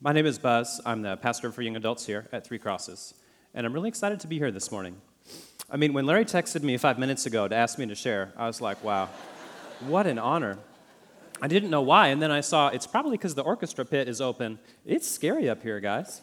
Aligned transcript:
My 0.00 0.12
name 0.12 0.26
is 0.26 0.38
Buzz. 0.38 0.80
I'm 0.86 1.02
the 1.02 1.16
pastor 1.16 1.50
for 1.50 1.60
young 1.60 1.74
adults 1.74 2.06
here 2.06 2.28
at 2.30 2.46
Three 2.46 2.60
Crosses, 2.60 3.14
and 3.52 3.66
I'm 3.66 3.72
really 3.72 3.88
excited 3.88 4.20
to 4.20 4.28
be 4.28 4.38
here 4.38 4.52
this 4.52 4.70
morning. 4.70 4.94
I 5.68 5.76
mean, 5.76 5.92
when 5.92 6.06
Larry 6.06 6.24
texted 6.24 6.62
me 6.62 6.76
five 6.76 7.00
minutes 7.00 7.26
ago 7.26 7.48
to 7.48 7.56
ask 7.56 7.80
me 7.80 7.86
to 7.86 7.96
share, 7.96 8.32
I 8.36 8.46
was 8.46 8.60
like, 8.60 8.84
wow, 8.84 9.08
what 9.80 10.06
an 10.06 10.20
honor. 10.20 10.58
I 11.42 11.48
didn't 11.48 11.70
know 11.70 11.82
why, 11.82 12.08
and 12.08 12.22
then 12.22 12.30
I 12.30 12.42
saw 12.42 12.68
it's 12.68 12.86
probably 12.86 13.16
because 13.16 13.34
the 13.34 13.42
orchestra 13.42 13.84
pit 13.84 14.06
is 14.06 14.20
open. 14.20 14.60
It's 14.86 15.08
scary 15.08 15.50
up 15.50 15.64
here, 15.64 15.80
guys. 15.80 16.22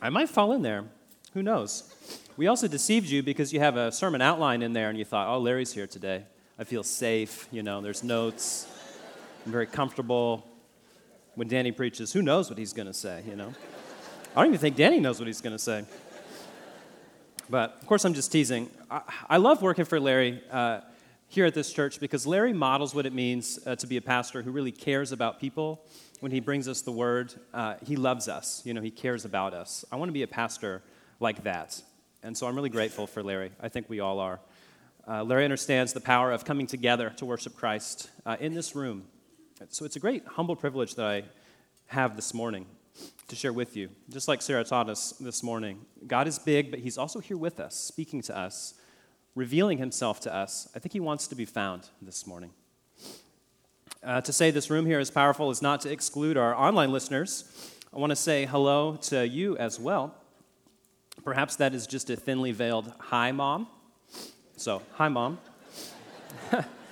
I 0.00 0.08
might 0.08 0.30
fall 0.30 0.52
in 0.52 0.62
there. 0.62 0.84
Who 1.34 1.42
knows? 1.42 1.94
We 2.38 2.46
also 2.46 2.68
deceived 2.68 3.10
you 3.10 3.22
because 3.22 3.52
you 3.52 3.60
have 3.60 3.76
a 3.76 3.92
sermon 3.92 4.22
outline 4.22 4.62
in 4.62 4.72
there 4.72 4.88
and 4.88 4.98
you 4.98 5.04
thought, 5.04 5.28
oh, 5.28 5.40
Larry's 5.40 5.74
here 5.74 5.86
today. 5.86 6.24
I 6.58 6.64
feel 6.64 6.84
safe, 6.84 7.48
you 7.52 7.62
know, 7.62 7.82
there's 7.82 8.02
notes. 8.02 8.66
I'm 9.44 9.52
very 9.52 9.66
comfortable. 9.66 10.46
When 11.34 11.48
Danny 11.48 11.72
preaches, 11.72 12.12
who 12.12 12.22
knows 12.22 12.48
what 12.48 12.58
he's 12.58 12.72
going 12.72 12.86
to 12.86 12.94
say, 12.94 13.22
you 13.28 13.34
know? 13.34 13.52
I 14.36 14.40
don't 14.40 14.46
even 14.46 14.58
think 14.58 14.76
Danny 14.76 15.00
knows 15.00 15.18
what 15.18 15.26
he's 15.26 15.40
going 15.40 15.52
to 15.52 15.58
say. 15.58 15.84
But 17.50 17.76
of 17.80 17.86
course, 17.86 18.04
I'm 18.04 18.14
just 18.14 18.32
teasing. 18.32 18.70
I, 18.90 19.02
I 19.30 19.36
love 19.36 19.60
working 19.60 19.84
for 19.84 20.00
Larry 20.00 20.42
uh, 20.50 20.80
here 21.28 21.44
at 21.44 21.54
this 21.54 21.72
church 21.72 22.00
because 22.00 22.26
Larry 22.26 22.52
models 22.52 22.94
what 22.94 23.06
it 23.06 23.12
means 23.12 23.58
uh, 23.66 23.76
to 23.76 23.86
be 23.86 23.96
a 23.96 24.00
pastor 24.00 24.42
who 24.42 24.50
really 24.50 24.72
cares 24.72 25.12
about 25.12 25.40
people. 25.40 25.84
When 26.20 26.32
he 26.32 26.40
brings 26.40 26.68
us 26.68 26.80
the 26.82 26.92
word, 26.92 27.34
uh, 27.52 27.74
he 27.84 27.96
loves 27.96 28.28
us. 28.28 28.62
You 28.64 28.72
know, 28.72 28.80
he 28.80 28.90
cares 28.90 29.24
about 29.24 29.52
us. 29.52 29.84
I 29.92 29.96
want 29.96 30.08
to 30.08 30.12
be 30.12 30.22
a 30.22 30.28
pastor 30.28 30.82
like 31.20 31.44
that. 31.44 31.82
And 32.22 32.36
so 32.36 32.46
I'm 32.46 32.54
really 32.54 32.70
grateful 32.70 33.06
for 33.06 33.22
Larry. 33.22 33.50
I 33.60 33.68
think 33.68 33.90
we 33.90 34.00
all 34.00 34.20
are. 34.20 34.40
Uh, 35.06 35.22
Larry 35.22 35.44
understands 35.44 35.92
the 35.92 36.00
power 36.00 36.32
of 36.32 36.44
coming 36.44 36.66
together 36.66 37.10
to 37.18 37.26
worship 37.26 37.54
Christ 37.54 38.10
uh, 38.24 38.36
in 38.40 38.54
this 38.54 38.74
room. 38.74 39.04
So 39.70 39.84
it's 39.84 39.96
a 39.96 40.00
great, 40.00 40.24
humble 40.26 40.56
privilege 40.56 40.94
that 40.96 41.06
I 41.06 41.24
have 41.86 42.16
this 42.16 42.34
morning 42.34 42.66
to 43.28 43.36
share 43.36 43.52
with 43.52 43.76
you. 43.76 43.88
Just 44.10 44.28
like 44.28 44.42
Sarah 44.42 44.64
taught 44.64 44.90
us 44.90 45.12
this 45.12 45.42
morning, 45.42 45.84
God 46.06 46.28
is 46.28 46.38
big, 46.38 46.70
but 46.70 46.80
He's 46.80 46.98
also 46.98 47.20
here 47.20 47.36
with 47.36 47.58
us, 47.60 47.74
speaking 47.74 48.20
to 48.22 48.36
us, 48.36 48.74
revealing 49.34 49.78
Himself 49.78 50.20
to 50.20 50.34
us. 50.34 50.68
I 50.74 50.78
think 50.78 50.92
He 50.92 51.00
wants 51.00 51.26
to 51.28 51.34
be 51.34 51.44
found 51.44 51.88
this 52.02 52.26
morning. 52.26 52.50
Uh, 54.02 54.20
to 54.20 54.32
say 54.32 54.50
this 54.50 54.70
room 54.70 54.86
here 54.86 55.00
is 55.00 55.10
powerful 55.10 55.50
is 55.50 55.62
not 55.62 55.80
to 55.80 55.90
exclude 55.90 56.36
our 56.36 56.54
online 56.54 56.92
listeners. 56.92 57.72
I 57.92 57.98
want 57.98 58.10
to 58.10 58.16
say 58.16 58.44
hello 58.44 58.96
to 59.02 59.26
you 59.26 59.56
as 59.56 59.80
well. 59.80 60.14
Perhaps 61.24 61.56
that 61.56 61.74
is 61.74 61.86
just 61.86 62.10
a 62.10 62.16
thinly 62.16 62.52
veiled 62.52 62.92
hi, 62.98 63.32
mom. 63.32 63.66
So, 64.56 64.82
hi, 64.92 65.08
mom. 65.08 65.38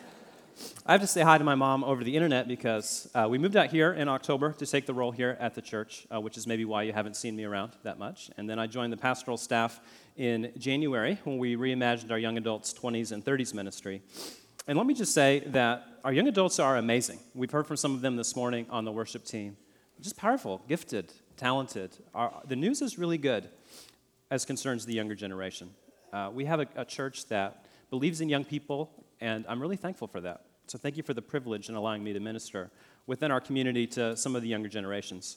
I 0.85 0.91
have 0.91 1.01
to 1.01 1.07
say 1.07 1.23
hi 1.23 1.39
to 1.39 1.45
my 1.45 1.55
mom 1.55 1.85
over 1.85 2.03
the 2.03 2.17
internet 2.17 2.49
because 2.49 3.09
uh, 3.15 3.29
we 3.31 3.39
moved 3.39 3.55
out 3.55 3.71
here 3.71 3.93
in 3.93 4.09
October 4.09 4.53
to 4.55 4.67
take 4.67 4.85
the 4.85 4.93
role 4.93 5.13
here 5.13 5.37
at 5.39 5.55
the 5.55 5.63
church, 5.63 6.09
uh, 6.13 6.21
which 6.21 6.37
is 6.37 6.45
maybe 6.45 6.65
why 6.65 6.83
you 6.83 6.93
haven't 6.93 7.15
seen 7.15 7.37
me 7.37 7.45
around 7.45 7.75
that 7.85 8.01
much. 8.01 8.33
And 8.37 8.51
then 8.51 8.59
I 8.59 8.67
joined 8.67 8.93
the 8.93 8.97
pastoral 8.97 9.37
staff 9.37 9.79
in 10.17 10.51
January 10.59 11.21
when 11.23 11.39
we 11.39 11.55
reimagined 11.55 12.11
our 12.11 12.19
young 12.19 12.37
adults 12.37 12.75
20s 12.75 13.13
and 13.13 13.25
30s 13.25 13.55
ministry. 13.55 14.03
And 14.67 14.77
let 14.77 14.89
me 14.89 14.93
just 14.93 15.15
say 15.15 15.45
that 15.47 15.87
our 16.03 16.13
young 16.13 16.27
adults 16.27 16.59
are 16.59 16.77
amazing. 16.77 17.21
We've 17.33 17.53
heard 17.53 17.69
from 17.69 17.77
some 17.77 17.95
of 17.95 18.01
them 18.01 18.17
this 18.17 18.35
morning 18.35 18.67
on 18.69 18.85
the 18.85 18.91
worship 18.91 19.25
team. 19.25 19.57
Just 20.01 20.17
powerful, 20.17 20.63
gifted, 20.67 21.13
talented. 21.37 21.97
Our, 22.13 22.43
the 22.45 22.57
news 22.57 22.83
is 22.83 22.99
really 22.99 23.19
good 23.19 23.49
as 24.33 24.45
concerns 24.45 24.85
the 24.85 24.95
younger 24.95 25.15
generation. 25.15 25.71
Uh, 26.13 26.31
we 26.35 26.45
have 26.47 26.59
a, 26.59 26.67
a 26.75 26.85
church 26.85 27.29
that 27.29 27.67
believes 27.89 28.21
in 28.21 28.29
young 28.29 28.45
people, 28.45 28.91
and 29.21 29.47
I'm 29.49 29.63
really 29.63 29.77
thankful 29.77 30.09
for 30.09 30.21
that. 30.23 30.47
So 30.67 30.79
thank 30.79 30.97
you 30.97 31.03
for 31.03 31.15
the 31.15 31.23
privilege 31.23 31.69
in 31.69 31.75
allowing 31.75 32.03
me 32.03 32.13
to 32.13 32.21
minister 32.21 32.71
within 33.07 33.31
our 33.31 33.41
community 33.41 33.87
to 33.89 34.17
some 34.17 34.37
of 34.37 34.43
the 34.43 34.49
younger 34.49 34.69
generations. 34.69 35.37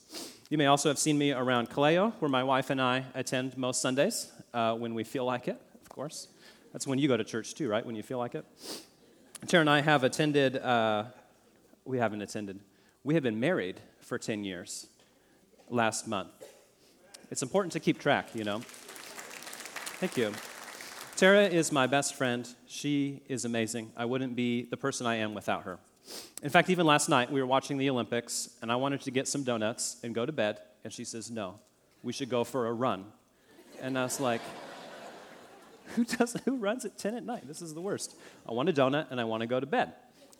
You 0.50 0.58
may 0.58 0.68
also 0.68 0.90
have 0.90 1.00
seen 1.00 1.18
me 1.18 1.32
around 1.32 1.70
Kaleo, 1.70 2.14
where 2.20 2.30
my 2.30 2.44
wife 2.44 2.70
and 2.70 2.82
I 2.82 3.06
attend 3.16 3.58
most 3.58 3.82
Sundays 3.82 4.32
uh, 4.54 4.76
when 4.76 4.94
we 4.94 5.04
feel 5.04 5.26
like 5.26 5.48
it, 5.48 5.60
of 5.82 5.90
course. 5.90 6.28
That's 6.72 6.86
when 6.86 7.00
you 7.00 7.08
go 7.08 7.18
to 7.18 7.24
church 7.24 7.56
too, 7.56 7.68
right? 7.68 7.86
When 7.86 7.96
you 7.96 8.04
feel 8.04 8.18
like 8.18 8.36
it. 8.36 8.46
Tara 9.48 9.62
and 9.62 9.70
I 9.70 9.82
have 9.82 10.04
attended, 10.04 10.58
uh, 10.58 11.06
we 11.86 11.98
haven't 11.98 12.22
attended, 12.22 12.60
we 13.04 13.14
have 13.16 13.24
been 13.24 13.40
married 13.40 13.80
for 14.00 14.18
10 14.18 14.44
years 14.44 14.88
last 15.70 16.08
month. 16.08 16.32
It's 17.32 17.42
important 17.42 17.74
to 17.74 17.80
keep 17.80 18.00
track, 18.00 18.30
you 18.34 18.44
know. 18.44 18.62
Thank 20.00 20.18
you. 20.18 20.32
Tara 21.16 21.44
is 21.44 21.72
my 21.72 21.88
best 21.88 22.16
friend. 22.16 22.46
She 22.68 23.22
is 23.30 23.46
amazing. 23.46 23.94
I 23.96 24.04
wouldn't 24.04 24.36
be 24.36 24.64
the 24.64 24.76
person 24.76 25.08
I 25.08 25.16
am 25.16 25.34
without 25.34 25.64
her. 25.64 25.80
In 26.44 26.50
fact, 26.50 26.70
even 26.70 26.86
last 26.86 27.08
night, 27.08 27.32
we 27.32 27.40
were 27.40 27.48
watching 27.48 27.78
the 27.78 27.90
Olympics, 27.90 28.50
and 28.62 28.70
I 28.70 28.76
wanted 28.76 29.00
to 29.00 29.12
get 29.12 29.26
some 29.26 29.44
donuts 29.44 29.96
and 30.04 30.14
go 30.14 30.26
to 30.26 30.34
bed, 30.34 30.60
and 30.84 30.92
she 30.92 31.06
says, 31.06 31.32
No, 31.32 31.62
we 32.04 32.12
should 32.12 32.30
go 32.30 32.44
for 32.44 32.68
a 32.68 32.74
run. 32.74 33.06
And 33.82 33.98
I 33.98 34.04
was 34.04 34.20
like, 34.20 34.42
who, 35.96 36.04
does, 36.04 36.36
who 36.44 36.58
runs 36.58 36.84
at 36.84 36.98
10 36.98 37.16
at 37.16 37.24
night? 37.24 37.48
This 37.48 37.62
is 37.62 37.74
the 37.74 37.82
worst. 37.82 38.18
I 38.48 38.52
want 38.52 38.68
a 38.68 38.74
donut, 38.74 39.10
and 39.10 39.22
I 39.22 39.24
want 39.24 39.40
to 39.40 39.48
go 39.48 39.62
to 39.62 39.66
bed. 39.66 39.94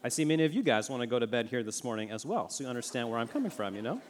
I 0.04 0.10
see 0.10 0.26
many 0.26 0.44
of 0.44 0.54
you 0.54 0.62
guys 0.62 0.90
want 0.90 1.00
to 1.00 1.08
go 1.08 1.20
to 1.20 1.28
bed 1.28 1.48
here 1.48 1.64
this 1.64 1.86
morning 1.86 2.12
as 2.12 2.26
well, 2.26 2.50
so 2.50 2.66
you 2.66 2.70
understand 2.70 3.10
where 3.10 3.18
I'm 3.18 3.30
coming 3.30 3.50
from, 3.50 3.76
you 3.78 3.82
know? 3.82 4.02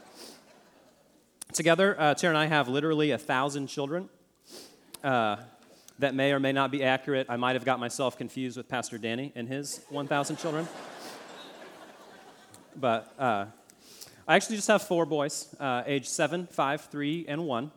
Together, 1.54 1.96
uh, 2.00 2.16
Tara 2.16 2.32
and 2.32 2.40
I 2.40 2.48
have 2.48 2.68
literally 2.68 3.12
a 3.12 3.20
thousand 3.20 3.68
children. 3.68 4.10
Uh, 5.04 5.36
that 6.00 6.14
may 6.14 6.34
or 6.34 6.40
may 6.40 6.52
not 6.52 6.72
be 6.72 6.84
accurate. 6.84 7.28
I 7.30 7.38
might 7.38 7.54
have 7.54 7.66
got 7.66 7.80
myself 7.80 8.18
confused 8.18 8.58
with 8.58 8.68
Pastor 8.68 8.98
Danny 8.98 9.32
and 9.36 9.48
his 9.48 9.82
1,000 9.90 10.36
children. 10.38 10.68
but 12.76 13.14
uh, 13.18 13.46
I 14.28 14.36
actually 14.36 14.58
just 14.58 14.68
have 14.68 14.82
four 14.82 15.06
boys, 15.06 15.54
uh, 15.60 15.84
age 15.86 16.08
seven, 16.08 16.48
five, 16.48 16.82
three, 16.86 17.26
and 17.28 17.46
one. 17.46 17.72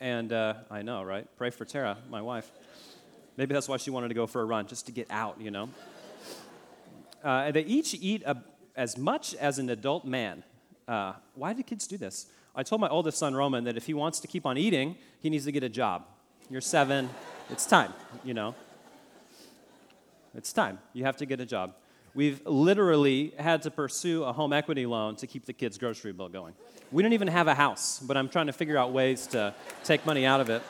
And 0.00 0.32
uh, 0.32 0.54
I 0.70 0.82
know, 0.82 1.02
right? 1.02 1.26
Pray 1.36 1.50
for 1.50 1.64
Tara, 1.64 1.96
my 2.10 2.20
wife. 2.20 2.50
Maybe 3.36 3.54
that's 3.54 3.68
why 3.68 3.76
she 3.76 3.90
wanted 3.90 4.08
to 4.08 4.14
go 4.14 4.26
for 4.26 4.42
a 4.42 4.44
run, 4.44 4.66
just 4.66 4.86
to 4.86 4.92
get 4.92 5.06
out, 5.10 5.40
you 5.40 5.50
know? 5.50 5.70
Uh, 7.22 7.50
they 7.50 7.62
each 7.62 7.94
eat 7.94 8.22
a, 8.26 8.36
as 8.76 8.98
much 8.98 9.34
as 9.34 9.58
an 9.58 9.70
adult 9.70 10.04
man. 10.04 10.42
Uh, 10.86 11.14
why 11.34 11.52
do 11.52 11.62
kids 11.62 11.86
do 11.86 11.96
this? 11.96 12.26
I 12.54 12.62
told 12.62 12.80
my 12.80 12.88
oldest 12.88 13.18
son, 13.18 13.34
Roman, 13.34 13.64
that 13.64 13.76
if 13.76 13.86
he 13.86 13.94
wants 13.94 14.20
to 14.20 14.28
keep 14.28 14.44
on 14.44 14.58
eating, 14.58 14.96
he 15.20 15.30
needs 15.30 15.44
to 15.44 15.52
get 15.52 15.62
a 15.62 15.68
job. 15.68 16.04
You're 16.50 16.60
seven. 16.60 17.08
It's 17.50 17.64
time, 17.64 17.94
you 18.24 18.34
know. 18.34 18.54
It's 20.34 20.52
time. 20.52 20.78
You 20.92 21.04
have 21.04 21.16
to 21.16 21.26
get 21.26 21.40
a 21.40 21.46
job. 21.46 21.74
We've 22.14 22.44
literally 22.46 23.32
had 23.38 23.62
to 23.62 23.70
pursue 23.70 24.24
a 24.24 24.32
home 24.32 24.52
equity 24.52 24.84
loan 24.84 25.16
to 25.16 25.26
keep 25.26 25.46
the 25.46 25.52
kids' 25.54 25.78
grocery 25.78 26.12
bill 26.12 26.28
going. 26.28 26.54
We 26.92 27.02
don't 27.02 27.14
even 27.14 27.28
have 27.28 27.48
a 27.48 27.54
house, 27.54 28.00
but 28.00 28.16
I'm 28.16 28.28
trying 28.28 28.48
to 28.48 28.52
figure 28.52 28.76
out 28.76 28.92
ways 28.92 29.26
to 29.28 29.54
take 29.84 30.04
money 30.04 30.26
out 30.26 30.40
of 30.40 30.50
it. 30.50 30.62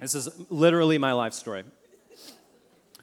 This 0.00 0.14
is 0.14 0.28
literally 0.50 0.98
my 0.98 1.12
life 1.12 1.32
story, 1.32 1.64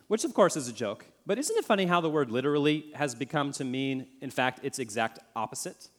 which 0.08 0.24
of 0.24 0.34
course 0.34 0.56
is 0.56 0.68
a 0.68 0.74
joke. 0.74 1.06
But 1.25 1.38
isn't 1.38 1.58
it 1.58 1.66
funny 1.66 1.86
how 1.86 2.02
the 2.02 2.09
word 2.09 2.31
literally 2.31 2.91
has 2.96 3.14
become 3.14 3.52
to 3.53 3.64
mean, 3.64 4.08
in 4.22 4.30
fact, 4.30 4.59
its 4.64 4.80
exact 4.80 5.20
opposite? 5.36 5.90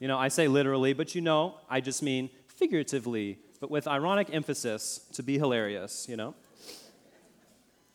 You 0.00 0.08
know, 0.08 0.18
I 0.18 0.28
say 0.28 0.48
literally, 0.48 0.94
but 0.94 1.14
you 1.14 1.20
know, 1.20 1.56
I 1.68 1.80
just 1.80 2.02
mean 2.02 2.30
figuratively 2.46 3.38
but 3.64 3.70
with 3.70 3.88
ironic 3.88 4.28
emphasis 4.30 5.06
to 5.14 5.22
be 5.22 5.38
hilarious, 5.38 6.06
you 6.06 6.18
know? 6.18 6.34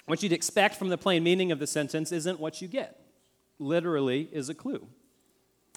What 0.07 0.23
you'd 0.23 0.33
expect 0.33 0.73
from 0.73 0.89
the 0.89 0.97
plain 0.97 1.23
meaning 1.23 1.51
of 1.51 1.59
the 1.59 1.67
sentence 1.67 2.11
isn't 2.11 2.39
what 2.39 2.59
you 2.59 2.67
get. 2.67 2.99
Literally 3.59 4.27
is 4.31 4.49
a 4.49 4.55
clue. 4.55 4.87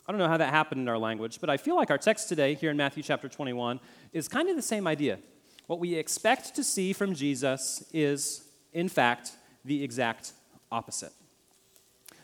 I 0.09 0.13
don't 0.13 0.19
know 0.19 0.29
how 0.29 0.39
that 0.39 0.49
happened 0.49 0.81
in 0.81 0.89
our 0.89 0.97
language, 0.97 1.43
but 1.43 1.51
I 1.51 1.59
feel 1.59 1.77
like 1.77 1.91
our 1.91 1.99
text 1.99 2.31
today, 2.31 2.55
here 2.55 2.71
in 2.71 2.77
Matthew 2.79 3.03
chapter 3.03 3.29
21, 3.29 3.81
is 4.15 4.29
kind 4.29 4.49
of 4.49 4.57
the 4.57 4.63
same 4.63 4.87
idea. 4.87 5.19
What 5.67 5.79
we 5.79 5.95
expect 5.97 6.55
to 6.55 6.65
see 6.65 6.95
from 6.95 7.15
Jesus 7.15 7.85
is, 7.93 8.49
in 8.73 8.89
fact, 8.89 9.33
the 9.63 9.85
exact 9.85 10.33
opposite. 10.71 11.13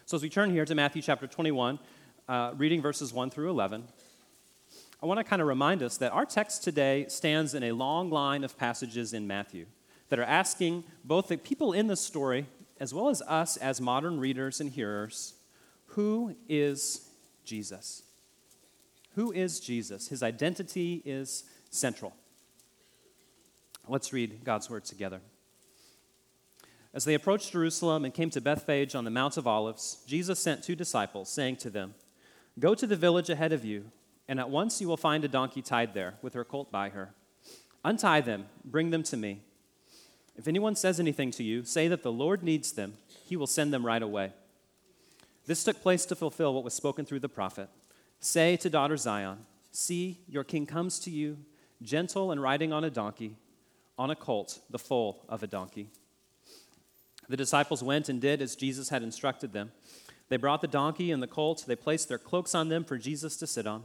So 0.06 0.16
as 0.16 0.22
we 0.22 0.30
turn 0.30 0.52
here 0.52 0.64
to 0.64 0.74
Matthew 0.74 1.02
chapter 1.02 1.26
21, 1.26 1.78
uh, 2.30 2.52
reading 2.56 2.80
verses 2.80 3.12
1 3.12 3.28
through 3.28 3.50
11, 3.50 3.84
I 5.00 5.06
want 5.06 5.18
to 5.18 5.24
kind 5.24 5.40
of 5.40 5.46
remind 5.46 5.82
us 5.82 5.96
that 5.98 6.12
our 6.12 6.26
text 6.26 6.64
today 6.64 7.06
stands 7.08 7.54
in 7.54 7.62
a 7.62 7.72
long 7.72 8.10
line 8.10 8.42
of 8.42 8.58
passages 8.58 9.12
in 9.12 9.26
Matthew 9.26 9.66
that 10.08 10.18
are 10.18 10.24
asking 10.24 10.84
both 11.04 11.28
the 11.28 11.36
people 11.36 11.72
in 11.72 11.86
the 11.86 11.96
story 11.96 12.46
as 12.80 12.92
well 12.92 13.08
as 13.08 13.22
us 13.22 13.56
as 13.56 13.80
modern 13.80 14.18
readers 14.18 14.60
and 14.60 14.70
hearers 14.70 15.34
who 15.92 16.36
is 16.48 17.08
Jesus? 17.44 18.02
Who 19.14 19.32
is 19.32 19.58
Jesus? 19.58 20.08
His 20.08 20.22
identity 20.22 21.02
is 21.04 21.44
central. 21.70 22.14
Let's 23.88 24.12
read 24.12 24.44
God's 24.44 24.68
word 24.68 24.84
together. 24.84 25.20
As 26.92 27.04
they 27.04 27.14
approached 27.14 27.52
Jerusalem 27.52 28.04
and 28.04 28.12
came 28.12 28.30
to 28.30 28.40
Bethphage 28.40 28.94
on 28.94 29.04
the 29.04 29.10
Mount 29.10 29.36
of 29.36 29.46
Olives, 29.46 30.04
Jesus 30.06 30.38
sent 30.38 30.62
two 30.62 30.76
disciples, 30.76 31.30
saying 31.30 31.56
to 31.56 31.70
them, 31.70 31.94
Go 32.58 32.74
to 32.74 32.86
the 32.86 32.96
village 32.96 33.30
ahead 33.30 33.52
of 33.52 33.64
you 33.64 33.90
and 34.28 34.38
at 34.38 34.50
once 34.50 34.80
you 34.80 34.86
will 34.86 34.96
find 34.96 35.24
a 35.24 35.28
donkey 35.28 35.62
tied 35.62 35.94
there, 35.94 36.14
with 36.22 36.34
her 36.34 36.44
colt 36.44 36.70
by 36.70 36.90
her. 36.90 37.14
Untie 37.84 38.20
them, 38.20 38.46
bring 38.64 38.90
them 38.90 39.02
to 39.04 39.16
me. 39.16 39.40
If 40.36 40.46
anyone 40.46 40.76
says 40.76 41.00
anything 41.00 41.30
to 41.32 41.42
you, 41.42 41.64
say 41.64 41.88
that 41.88 42.02
the 42.02 42.12
Lord 42.12 42.42
needs 42.42 42.72
them, 42.72 42.94
he 43.24 43.36
will 43.36 43.46
send 43.46 43.72
them 43.72 43.84
right 43.84 44.02
away. 44.02 44.32
This 45.46 45.64
took 45.64 45.82
place 45.82 46.04
to 46.06 46.14
fulfill 46.14 46.52
what 46.52 46.62
was 46.62 46.74
spoken 46.74 47.04
through 47.06 47.20
the 47.20 47.28
prophet 47.28 47.70
Say 48.20 48.56
to 48.58 48.68
daughter 48.68 48.96
Zion, 48.96 49.38
See, 49.70 50.20
your 50.28 50.44
king 50.44 50.66
comes 50.66 50.98
to 51.00 51.10
you, 51.10 51.38
gentle 51.82 52.32
and 52.32 52.42
riding 52.42 52.72
on 52.72 52.84
a 52.84 52.90
donkey, 52.90 53.36
on 53.98 54.10
a 54.10 54.16
colt, 54.16 54.60
the 54.70 54.78
foal 54.78 55.24
of 55.28 55.42
a 55.42 55.46
donkey. 55.46 55.88
The 57.28 57.36
disciples 57.36 57.82
went 57.82 58.08
and 58.08 58.20
did 58.20 58.42
as 58.42 58.56
Jesus 58.56 58.88
had 58.88 59.02
instructed 59.02 59.52
them. 59.52 59.72
They 60.28 60.36
brought 60.36 60.60
the 60.60 60.68
donkey 60.68 61.10
and 61.10 61.22
the 61.22 61.26
colt, 61.26 61.64
they 61.66 61.76
placed 61.76 62.08
their 62.08 62.18
cloaks 62.18 62.54
on 62.54 62.68
them 62.68 62.84
for 62.84 62.98
Jesus 62.98 63.36
to 63.36 63.46
sit 63.46 63.66
on. 63.66 63.84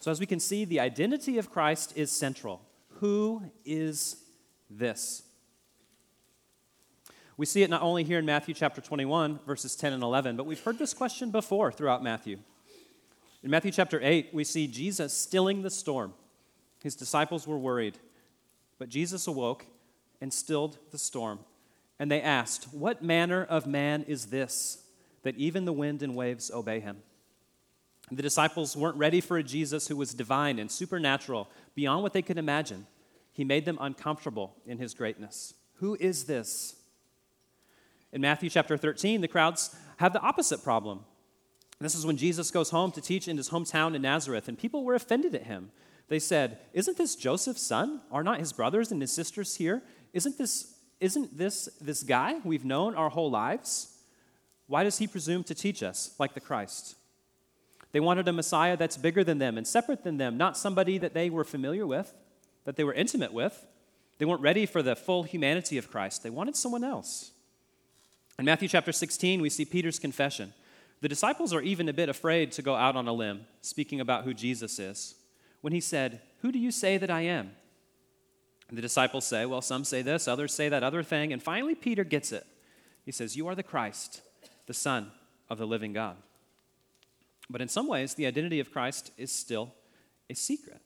So, 0.00 0.10
as 0.10 0.18
we 0.18 0.26
can 0.26 0.40
see, 0.40 0.64
the 0.64 0.80
identity 0.80 1.36
of 1.36 1.50
Christ 1.50 1.92
is 1.94 2.10
central. 2.10 2.62
Who 3.00 3.42
is 3.66 4.16
this? 4.70 5.22
We 7.36 7.44
see 7.46 7.62
it 7.62 7.70
not 7.70 7.82
only 7.82 8.04
here 8.04 8.18
in 8.18 8.24
Matthew 8.26 8.54
chapter 8.54 8.80
21, 8.80 9.40
verses 9.46 9.76
10 9.76 9.92
and 9.92 10.02
11, 10.02 10.36
but 10.36 10.46
we've 10.46 10.62
heard 10.62 10.78
this 10.78 10.94
question 10.94 11.30
before 11.30 11.70
throughout 11.70 12.02
Matthew. 12.02 12.38
In 13.42 13.50
Matthew 13.50 13.72
chapter 13.72 14.00
8, 14.02 14.30
we 14.32 14.44
see 14.44 14.66
Jesus 14.66 15.12
stilling 15.14 15.62
the 15.62 15.70
storm. 15.70 16.14
His 16.82 16.94
disciples 16.94 17.46
were 17.46 17.58
worried, 17.58 17.98
but 18.78 18.88
Jesus 18.88 19.26
awoke 19.26 19.66
and 20.20 20.32
stilled 20.32 20.78
the 20.92 20.98
storm. 20.98 21.40
And 21.98 22.10
they 22.10 22.22
asked, 22.22 22.72
What 22.72 23.02
manner 23.02 23.44
of 23.44 23.66
man 23.66 24.04
is 24.04 24.26
this 24.26 24.82
that 25.22 25.36
even 25.36 25.66
the 25.66 25.72
wind 25.72 26.02
and 26.02 26.14
waves 26.14 26.50
obey 26.50 26.80
him? 26.80 27.02
The 28.10 28.22
disciples 28.22 28.76
weren't 28.76 28.96
ready 28.96 29.20
for 29.20 29.38
a 29.38 29.42
Jesus 29.42 29.86
who 29.88 29.96
was 29.96 30.14
divine 30.14 30.58
and 30.58 30.70
supernatural, 30.70 31.48
beyond 31.74 32.02
what 32.02 32.12
they 32.12 32.22
could 32.22 32.38
imagine. 32.38 32.86
He 33.32 33.44
made 33.44 33.64
them 33.64 33.78
uncomfortable 33.80 34.56
in 34.66 34.78
his 34.78 34.94
greatness. 34.94 35.54
Who 35.74 35.96
is 36.00 36.24
this? 36.24 36.76
In 38.12 38.20
Matthew 38.20 38.50
chapter 38.50 38.76
13, 38.76 39.20
the 39.20 39.28
crowds 39.28 39.74
have 39.98 40.12
the 40.12 40.20
opposite 40.20 40.64
problem. 40.64 41.04
This 41.80 41.94
is 41.94 42.04
when 42.04 42.18
Jesus 42.18 42.50
goes 42.50 42.70
home 42.70 42.92
to 42.92 43.00
teach 43.00 43.26
in 43.26 43.38
his 43.38 43.50
hometown 43.50 43.94
in 43.94 44.02
Nazareth, 44.02 44.48
and 44.48 44.58
people 44.58 44.84
were 44.84 44.94
offended 44.94 45.34
at 45.34 45.44
him. 45.44 45.70
They 46.08 46.18
said, 46.18 46.58
Isn't 46.74 46.98
this 46.98 47.16
Joseph's 47.16 47.62
son? 47.62 48.02
Are 48.10 48.24
not 48.24 48.40
his 48.40 48.52
brothers 48.52 48.92
and 48.92 49.00
his 49.00 49.12
sisters 49.12 49.56
here? 49.56 49.82
Isn't 50.12 50.36
this, 50.36 50.74
isn't 50.98 51.38
this 51.38 51.68
this 51.80 52.02
guy 52.02 52.40
we've 52.44 52.64
known 52.64 52.94
our 52.96 53.08
whole 53.08 53.30
lives? 53.30 53.96
Why 54.66 54.84
does 54.84 54.98
he 54.98 55.06
presume 55.06 55.44
to 55.44 55.54
teach 55.54 55.82
us 55.82 56.14
like 56.18 56.34
the 56.34 56.40
Christ? 56.40 56.96
They 57.92 58.00
wanted 58.00 58.28
a 58.28 58.32
Messiah 58.32 58.76
that's 58.76 58.96
bigger 58.96 59.24
than 59.24 59.38
them 59.38 59.58
and 59.58 59.66
separate 59.66 60.04
than 60.04 60.16
them, 60.16 60.36
not 60.36 60.56
somebody 60.56 60.98
that 60.98 61.14
they 61.14 61.28
were 61.28 61.44
familiar 61.44 61.86
with, 61.86 62.12
that 62.64 62.76
they 62.76 62.84
were 62.84 62.94
intimate 62.94 63.32
with. 63.32 63.66
They 64.18 64.26
weren't 64.26 64.42
ready 64.42 64.66
for 64.66 64.82
the 64.82 64.94
full 64.94 65.22
humanity 65.24 65.78
of 65.78 65.90
Christ. 65.90 66.22
They 66.22 66.30
wanted 66.30 66.56
someone 66.56 66.84
else. 66.84 67.32
In 68.38 68.44
Matthew 68.44 68.68
chapter 68.68 68.92
16, 68.92 69.40
we 69.40 69.50
see 69.50 69.64
Peter's 69.64 69.98
confession. 69.98 70.52
The 71.00 71.08
disciples 71.08 71.52
are 71.52 71.62
even 71.62 71.88
a 71.88 71.94
bit 71.94 72.08
afraid 72.08 72.52
to 72.52 72.62
go 72.62 72.74
out 72.74 72.96
on 72.96 73.08
a 73.08 73.12
limb, 73.12 73.46
speaking 73.62 74.00
about 74.00 74.24
who 74.24 74.34
Jesus 74.34 74.78
is, 74.78 75.14
when 75.62 75.72
he 75.72 75.80
said, 75.80 76.20
Who 76.42 76.52
do 76.52 76.58
you 76.58 76.70
say 76.70 76.98
that 76.98 77.10
I 77.10 77.22
am? 77.22 77.52
And 78.68 78.78
the 78.78 78.82
disciples 78.82 79.26
say, 79.26 79.46
Well, 79.46 79.62
some 79.62 79.84
say 79.84 80.02
this, 80.02 80.28
others 80.28 80.52
say 80.52 80.68
that 80.68 80.82
other 80.82 81.02
thing. 81.02 81.32
And 81.32 81.42
finally, 81.42 81.74
Peter 81.74 82.04
gets 82.04 82.32
it. 82.32 82.46
He 83.04 83.12
says, 83.12 83.36
You 83.36 83.48
are 83.48 83.54
the 83.54 83.62
Christ, 83.62 84.20
the 84.66 84.74
Son 84.74 85.10
of 85.48 85.58
the 85.58 85.66
living 85.66 85.92
God. 85.92 86.16
But 87.50 87.60
in 87.60 87.68
some 87.68 87.88
ways, 87.88 88.14
the 88.14 88.26
identity 88.26 88.60
of 88.60 88.70
Christ 88.70 89.10
is 89.18 89.32
still 89.32 89.74
a 90.30 90.34
secret. 90.34 90.80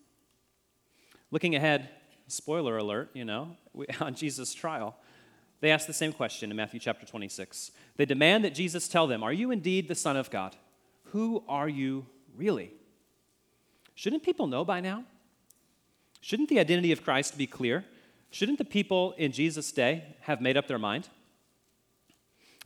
Looking 1.30 1.54
ahead, 1.54 1.90
spoiler 2.26 2.78
alert, 2.78 3.10
you 3.12 3.24
know, 3.24 3.56
on 4.00 4.14
Jesus' 4.14 4.54
trial, 4.54 4.96
they 5.60 5.70
ask 5.70 5.86
the 5.86 5.92
same 5.92 6.12
question 6.12 6.50
in 6.50 6.56
Matthew 6.56 6.80
chapter 6.80 7.06
26. 7.06 7.70
They 7.96 8.06
demand 8.06 8.44
that 8.44 8.54
Jesus 8.54 8.88
tell 8.88 9.06
them, 9.06 9.22
Are 9.22 9.32
you 9.32 9.50
indeed 9.50 9.88
the 9.88 9.94
Son 9.94 10.16
of 10.16 10.30
God? 10.30 10.56
Who 11.08 11.44
are 11.48 11.68
you 11.68 12.06
really? 12.34 12.72
Shouldn't 13.94 14.22
people 14.22 14.46
know 14.46 14.64
by 14.64 14.80
now? 14.80 15.04
Shouldn't 16.20 16.48
the 16.48 16.58
identity 16.58 16.90
of 16.90 17.04
Christ 17.04 17.36
be 17.36 17.46
clear? 17.46 17.84
Shouldn't 18.30 18.58
the 18.58 18.64
people 18.64 19.12
in 19.12 19.30
Jesus' 19.30 19.70
day 19.70 20.16
have 20.22 20.40
made 20.40 20.56
up 20.56 20.66
their 20.66 20.78
mind? 20.78 21.08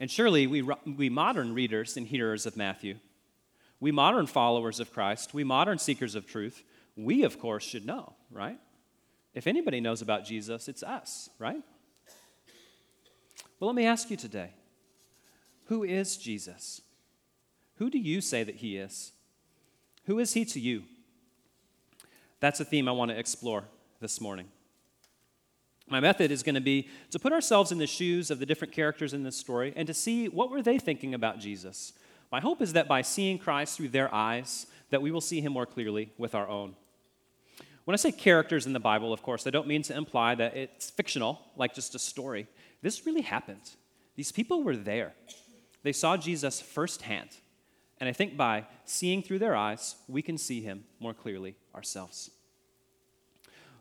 And 0.00 0.10
surely 0.10 0.46
we, 0.46 0.62
we 0.62 1.10
modern 1.10 1.52
readers 1.54 1.96
and 1.96 2.06
hearers 2.06 2.46
of 2.46 2.56
Matthew, 2.56 2.96
we 3.80 3.92
modern 3.92 4.26
followers 4.26 4.80
of 4.80 4.92
Christ, 4.92 5.34
we 5.34 5.44
modern 5.44 5.78
seekers 5.78 6.14
of 6.14 6.26
truth, 6.26 6.62
we, 6.96 7.22
of 7.22 7.38
course, 7.38 7.64
should 7.64 7.86
know, 7.86 8.14
right? 8.30 8.58
If 9.34 9.46
anybody 9.46 9.80
knows 9.80 10.02
about 10.02 10.24
Jesus, 10.24 10.68
it's 10.68 10.82
us, 10.82 11.30
right? 11.38 11.62
Well, 13.60 13.68
let 13.68 13.76
me 13.76 13.86
ask 13.86 14.10
you 14.10 14.16
today 14.16 14.50
who 15.66 15.84
is 15.84 16.16
Jesus? 16.16 16.80
Who 17.76 17.90
do 17.90 17.98
you 17.98 18.20
say 18.20 18.42
that 18.42 18.56
he 18.56 18.76
is? 18.76 19.12
Who 20.06 20.18
is 20.18 20.32
he 20.32 20.44
to 20.46 20.60
you? 20.60 20.84
That's 22.40 22.60
a 22.60 22.64
theme 22.64 22.88
I 22.88 22.92
want 22.92 23.10
to 23.10 23.18
explore 23.18 23.64
this 24.00 24.20
morning. 24.20 24.48
My 25.90 26.00
method 26.00 26.30
is 26.30 26.42
going 26.42 26.54
to 26.54 26.60
be 26.60 26.88
to 27.10 27.18
put 27.18 27.32
ourselves 27.32 27.72
in 27.72 27.78
the 27.78 27.86
shoes 27.86 28.30
of 28.30 28.38
the 28.38 28.46
different 28.46 28.72
characters 28.72 29.14
in 29.14 29.22
this 29.22 29.36
story 29.36 29.72
and 29.76 29.86
to 29.86 29.94
see 29.94 30.28
what 30.28 30.50
were 30.50 30.62
they 30.62 30.78
thinking 30.78 31.14
about 31.14 31.38
Jesus. 31.38 31.92
My 32.30 32.40
hope 32.40 32.60
is 32.60 32.74
that 32.74 32.88
by 32.88 33.02
seeing 33.02 33.38
Christ 33.38 33.76
through 33.76 33.88
their 33.88 34.12
eyes, 34.14 34.66
that 34.90 35.02
we 35.02 35.10
will 35.10 35.20
see 35.20 35.40
him 35.40 35.52
more 35.52 35.66
clearly 35.66 36.12
with 36.18 36.34
our 36.34 36.48
own. 36.48 36.74
When 37.84 37.94
I 37.94 37.96
say 37.96 38.12
characters 38.12 38.66
in 38.66 38.74
the 38.74 38.80
Bible, 38.80 39.12
of 39.14 39.22
course, 39.22 39.46
I 39.46 39.50
don't 39.50 39.66
mean 39.66 39.82
to 39.82 39.96
imply 39.96 40.34
that 40.34 40.54
it's 40.54 40.90
fictional, 40.90 41.40
like 41.56 41.74
just 41.74 41.94
a 41.94 41.98
story. 41.98 42.46
This 42.82 43.06
really 43.06 43.22
happened. 43.22 43.70
These 44.14 44.30
people 44.30 44.62
were 44.62 44.76
there. 44.76 45.14
They 45.82 45.92
saw 45.92 46.16
Jesus 46.16 46.60
firsthand. 46.60 47.30
And 47.98 48.08
I 48.08 48.12
think 48.12 48.36
by 48.36 48.66
seeing 48.84 49.22
through 49.22 49.38
their 49.38 49.56
eyes, 49.56 49.96
we 50.06 50.22
can 50.22 50.36
see 50.36 50.60
him 50.60 50.84
more 51.00 51.14
clearly 51.14 51.56
ourselves. 51.74 52.30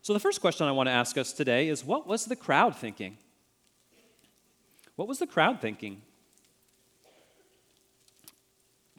So, 0.02 0.14
the 0.14 0.20
first 0.20 0.40
question 0.40 0.68
I 0.68 0.72
want 0.72 0.88
to 0.88 0.94
ask 0.94 1.18
us 1.18 1.34
today 1.34 1.68
is 1.68 1.84
what 1.84 2.08
was 2.08 2.26
the 2.26 2.36
crowd 2.36 2.78
thinking? 2.78 3.18
What 4.96 5.08
was 5.08 5.20
the 5.20 5.28
crowd 5.28 5.60
thinking? 5.60 6.02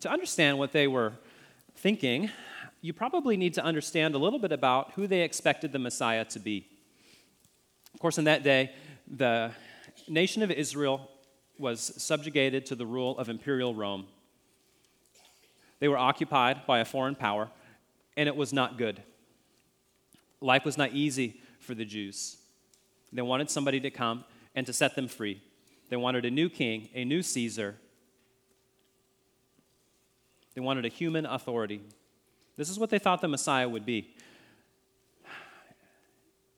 To 0.01 0.11
understand 0.11 0.59
what 0.59 0.71
they 0.71 0.87
were 0.87 1.13
thinking, 1.75 2.31
you 2.81 2.93
probably 2.93 3.37
need 3.37 3.55
to 3.55 3.65
understand 3.65 4.15
a 4.15 4.19
little 4.19 4.39
bit 4.39 4.53
about 4.53 4.93
who 4.93 5.09
they 5.09 5.23
expected 5.23 5.73
the 5.73 5.81
Messiah 5.81 6.25
to 6.27 6.39
be. 6.39 6.69
Of 7.95 8.01
course, 8.01 8.17
in 8.17 8.25
that 8.25 8.45
day, 8.45 8.71
the 9.09 9.51
nation 10.07 10.45
of 10.45 10.53
Israel 10.53 11.11
was 11.59 11.93
subjugated 11.97 12.65
to 12.67 12.77
the 12.77 12.87
rule 12.87 13.19
of 13.19 13.29
imperial 13.29 13.75
Rome. 13.75 14.07
They 15.81 15.89
were 15.89 15.99
occupied 15.99 16.65
by 16.65 16.79
a 16.79 16.85
foreign 16.85 17.17
power, 17.17 17.49
and 18.17 18.29
it 18.29 18.37
was 18.37 18.53
not 18.53 18.79
good. 18.79 19.03
Life 20.41 20.65
was 20.65 20.79
not 20.79 20.93
easy 20.93 21.41
for 21.59 21.75
the 21.75 21.85
Jews. 21.85 22.37
They 23.13 23.23
wanted 23.23 23.51
somebody 23.51 23.81
to 23.81 23.91
come 23.91 24.25
and 24.55 24.65
to 24.67 24.73
set 24.73 24.95
them 24.95 25.09
free. 25.09 25.43
They 25.89 25.97
wanted 25.97 26.25
a 26.25 26.31
new 26.31 26.49
king, 26.49 26.89
a 26.95 27.05
new 27.05 27.23
Caesar. 27.23 27.77
They 30.59 30.65
wanted 30.65 30.85
a 30.87 30.89
human 30.89 31.25
authority. 31.25 31.81
This 32.57 32.69
is 32.69 32.81
what 32.81 32.91
they 32.91 32.99
thought 32.99 33.21
the 33.21 33.29
Messiah 33.29 33.69
would 33.69 33.87
be. 33.87 34.13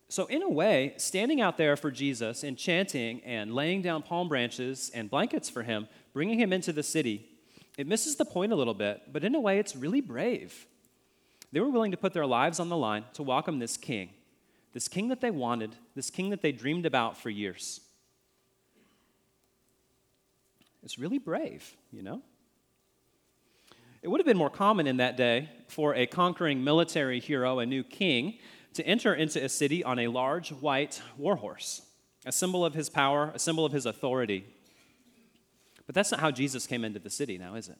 So, 0.09 0.25
in 0.25 0.41
a 0.41 0.49
way, 0.49 0.95
standing 0.97 1.43
out 1.43 1.59
there 1.59 1.77
for 1.77 1.91
Jesus 1.91 2.43
and 2.43 2.57
chanting 2.57 3.21
and 3.25 3.55
laying 3.55 3.83
down 3.83 4.01
palm 4.01 4.27
branches 4.27 4.91
and 4.95 5.11
blankets 5.11 5.51
for 5.51 5.65
him, 5.65 5.87
bringing 6.15 6.41
him 6.41 6.51
into 6.51 6.73
the 6.73 6.83
city, 6.83 7.29
it 7.77 7.87
misses 7.87 8.17
the 8.17 8.25
point 8.25 8.53
a 8.53 8.57
little 8.57 8.73
bit, 8.73 9.03
but 9.13 9.23
in 9.23 9.35
a 9.35 9.39
way, 9.39 9.59
it's 9.59 9.77
really 9.77 10.01
brave. 10.01 10.67
They 11.53 11.61
were 11.61 11.69
willing 11.69 11.91
to 11.91 11.99
put 11.99 12.15
their 12.15 12.25
lives 12.25 12.59
on 12.59 12.71
the 12.71 12.79
line 12.79 13.05
to 13.13 13.23
welcome 13.23 13.59
this 13.59 13.77
king, 13.77 14.09
this 14.73 14.89
king 14.89 15.09
that 15.09 15.21
they 15.21 15.31
wanted, 15.31 15.77
this 15.95 16.09
king 16.09 16.31
that 16.31 16.41
they 16.41 16.53
dreamed 16.53 16.87
about 16.87 17.19
for 17.19 17.29
years. 17.29 17.83
It's 20.83 20.99
really 20.99 21.19
brave, 21.19 21.77
you 21.93 22.03
know? 22.03 22.23
It 24.03 24.09
would 24.09 24.19
have 24.19 24.27
been 24.27 24.39
more 24.39 24.51
common 24.51 24.87
in 24.87 24.97
that 24.97 25.17
day 25.17 25.51
for 25.69 25.95
a 25.95 26.07
conquering 26.07 26.65
military 26.65 27.21
hero, 27.21 27.59
a 27.59 27.67
new 27.67 27.85
king, 27.85 28.39
to 28.75 28.87
enter 28.87 29.15
into 29.15 29.43
a 29.45 29.49
city 29.49 29.85
on 29.85 29.99
a 29.99 30.09
large 30.09 30.51
white 30.53 31.03
warhorse, 31.19 31.83
a 32.25 32.33
symbol 32.33 32.65
of 32.65 32.73
his 32.73 32.89
power, 32.89 33.31
a 33.35 33.39
symbol 33.39 33.67
of 33.67 33.73
his 33.73 33.85
authority. 33.85 34.47
But 35.87 35.95
that's 35.95 36.11
not 36.11 36.21
how 36.21 36.31
Jesus 36.31 36.67
came 36.67 36.85
into 36.85 36.99
the 36.99 37.11
city 37.11 37.37
now, 37.37 37.57
is 37.57 37.69
it? 37.69 37.77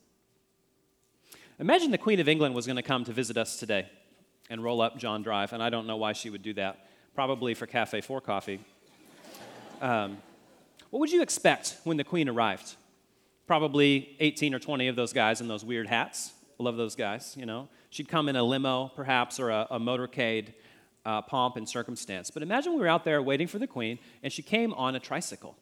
Imagine 1.59 1.91
the 1.91 1.99
Queen 1.99 2.21
of 2.21 2.29
England 2.29 2.55
was 2.55 2.67
going 2.67 2.77
to 2.77 2.83
come 2.83 3.05
to 3.05 3.13
visit 3.13 3.37
us 3.37 3.57
today 3.59 3.89
and 4.51 4.63
roll 4.63 4.83
up 4.83 4.99
John 4.99 5.23
Drive, 5.23 5.53
and 5.53 5.63
I 5.63 5.71
don't 5.71 5.87
know 5.87 5.97
why 5.97 6.13
she 6.13 6.29
would 6.29 6.43
do 6.43 6.53
that. 6.55 6.89
Probably 7.15 7.55
for 7.55 7.67
Cafe 7.67 8.01
4 8.01 8.21
coffee. 8.21 8.61
Um, 9.81 10.19
what 10.91 11.01
would 11.01 11.13
you 11.13 11.23
expect 11.23 11.77
when 11.85 11.97
the 11.97 12.05
Queen 12.05 12.29
arrived? 12.29 12.75
Probably 13.51 14.15
18 14.21 14.55
or 14.55 14.61
20 14.61 14.87
of 14.87 14.95
those 14.95 15.13
guys 15.13 15.41
in 15.41 15.49
those 15.49 15.65
weird 15.65 15.89
hats. 15.89 16.35
I 16.61 16.63
love 16.63 16.77
those 16.77 16.95
guys, 16.95 17.35
you 17.37 17.47
know. 17.47 17.69
She'd 17.91 18.09
come 18.09 18.29
in 18.29 18.37
a 18.37 18.45
limo, 18.45 18.93
perhaps, 18.95 19.41
or 19.41 19.51
a, 19.51 19.67
a 19.73 19.81
motorcade, 19.81 20.53
uh, 21.05 21.23
pomp 21.23 21.57
and 21.57 21.69
circumstance. 21.69 22.31
But 22.31 22.45
imagine 22.45 22.75
we 22.75 22.79
were 22.79 22.87
out 22.87 23.05
there 23.05 23.21
waiting 23.21 23.49
for 23.49 23.59
the 23.59 23.67
Queen, 23.67 23.99
and 24.23 24.33
she 24.33 24.41
came 24.41 24.73
on 24.75 24.95
a 24.95 25.01
tricycle. 25.01 25.57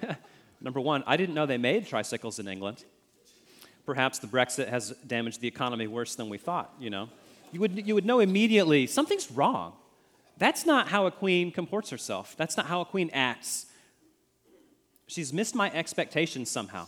Number 0.60 0.78
one, 0.78 1.02
I 1.04 1.16
didn't 1.16 1.34
know 1.34 1.46
they 1.46 1.58
made 1.58 1.84
tricycles 1.88 2.38
in 2.38 2.46
England. 2.46 2.84
Perhaps 3.84 4.20
the 4.20 4.28
Brexit 4.28 4.68
has 4.68 4.90
damaged 5.04 5.40
the 5.40 5.48
economy 5.48 5.88
worse 5.88 6.14
than 6.14 6.28
we 6.28 6.38
thought, 6.38 6.72
you 6.78 6.90
know. 6.90 7.08
You 7.50 7.58
would, 7.58 7.88
you 7.88 7.94
would 7.96 8.06
know 8.06 8.20
immediately 8.20 8.86
something's 8.86 9.32
wrong. 9.32 9.72
That's 10.38 10.64
not 10.64 10.86
how 10.86 11.06
a 11.06 11.10
queen 11.10 11.50
comports 11.50 11.90
herself. 11.90 12.36
That's 12.36 12.56
not 12.56 12.66
how 12.66 12.82
a 12.82 12.84
queen 12.84 13.10
acts. 13.12 13.66
She's 15.06 15.32
missed 15.32 15.54
my 15.54 15.70
expectations 15.72 16.50
somehow. 16.50 16.86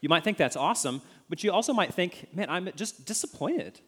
You 0.00 0.08
might 0.08 0.24
think 0.24 0.36
that's 0.36 0.56
awesome, 0.56 1.02
but 1.28 1.42
you 1.42 1.52
also 1.52 1.72
might 1.72 1.94
think, 1.94 2.28
man, 2.34 2.50
I'm 2.50 2.70
just 2.76 3.06
disappointed. 3.06 3.80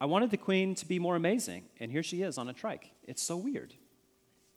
I 0.00 0.06
wanted 0.06 0.30
the 0.30 0.36
queen 0.36 0.74
to 0.76 0.86
be 0.86 0.98
more 0.98 1.16
amazing, 1.16 1.64
and 1.78 1.90
here 1.90 2.02
she 2.02 2.22
is 2.22 2.38
on 2.38 2.48
a 2.48 2.52
trike. 2.52 2.90
It's 3.04 3.22
so 3.22 3.36
weird. 3.36 3.74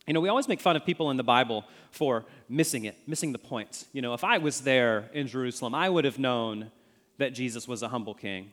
You 0.08 0.14
know, 0.14 0.22
we 0.22 0.30
always 0.30 0.48
make 0.48 0.60
fun 0.60 0.76
of 0.76 0.86
people 0.86 1.12
in 1.12 1.18
the 1.18 1.24
Bible 1.24 1.66
for 1.92 2.26
missing 2.50 2.86
it, 2.86 2.96
missing 3.08 3.32
the 3.32 3.40
point. 3.40 3.86
You 3.94 4.02
know, 4.02 4.14
if 4.14 4.24
I 4.24 4.38
was 4.38 4.62
there 4.62 5.10
in 5.14 5.28
Jerusalem, 5.28 5.74
I 5.74 5.90
would 5.90 6.06
have 6.06 6.20
known 6.20 6.72
that 7.18 7.34
Jesus 7.34 7.68
was 7.68 7.84
a 7.84 7.88
humble 7.88 8.14
king, 8.14 8.52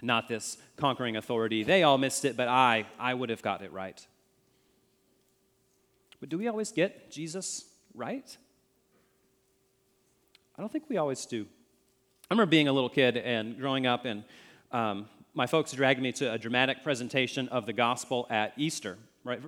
not 0.00 0.28
this 0.28 0.56
conquering 0.76 1.16
authority. 1.16 1.62
They 1.62 1.82
all 1.82 1.98
missed 1.98 2.24
it, 2.24 2.36
but 2.36 2.48
I, 2.48 2.86
I 2.98 3.14
would 3.14 3.28
have 3.30 3.42
got 3.42 3.62
it 3.62 3.72
right. 3.72 4.06
But 6.20 6.30
do 6.30 6.38
we 6.38 6.48
always 6.48 6.72
get 6.72 7.10
Jesus 7.10 7.67
right? 7.98 8.36
I 10.56 10.60
don't 10.60 10.70
think 10.70 10.84
we 10.88 10.96
always 10.96 11.26
do. 11.26 11.46
I 12.30 12.34
remember 12.34 12.50
being 12.50 12.68
a 12.68 12.72
little 12.72 12.88
kid 12.88 13.16
and 13.16 13.58
growing 13.58 13.86
up, 13.86 14.04
and 14.04 14.22
um, 14.70 15.08
my 15.34 15.46
folks 15.46 15.72
dragged 15.72 16.00
me 16.00 16.12
to 16.12 16.32
a 16.32 16.38
dramatic 16.38 16.82
presentation 16.82 17.48
of 17.48 17.66
the 17.66 17.72
gospel 17.72 18.26
at 18.30 18.52
Easter, 18.56 18.96
right? 19.24 19.40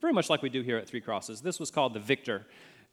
very 0.00 0.12
much 0.12 0.28
like 0.28 0.42
we 0.42 0.48
do 0.48 0.62
here 0.62 0.78
at 0.78 0.88
Three 0.88 1.00
Crosses. 1.00 1.42
This 1.42 1.60
was 1.60 1.70
called 1.70 1.94
The 1.94 2.00
Victor. 2.00 2.44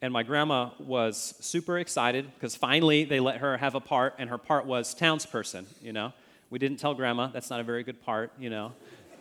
And 0.02 0.14
my 0.14 0.24
grandma 0.24 0.70
was 0.80 1.34
super 1.40 1.80
excited 1.80 2.32
because 2.36 2.56
finally 2.56 3.04
they 3.04 3.20
let 3.20 3.38
her 3.38 3.58
have 3.58 3.76
a 3.76 3.82
part, 3.82 4.16
and 4.18 4.30
her 4.30 4.38
part 4.38 4.66
was 4.66 4.96
townsperson, 4.96 5.66
you 5.82 5.92
know. 5.92 6.14
We 6.50 6.60
didn't 6.60 6.80
tell 6.80 6.94
grandma, 6.94 7.28
that's 7.28 7.50
not 7.50 7.60
a 7.60 7.64
very 7.64 7.84
good 7.84 8.02
part, 8.02 8.32
you 8.40 8.50
know. 8.50 8.74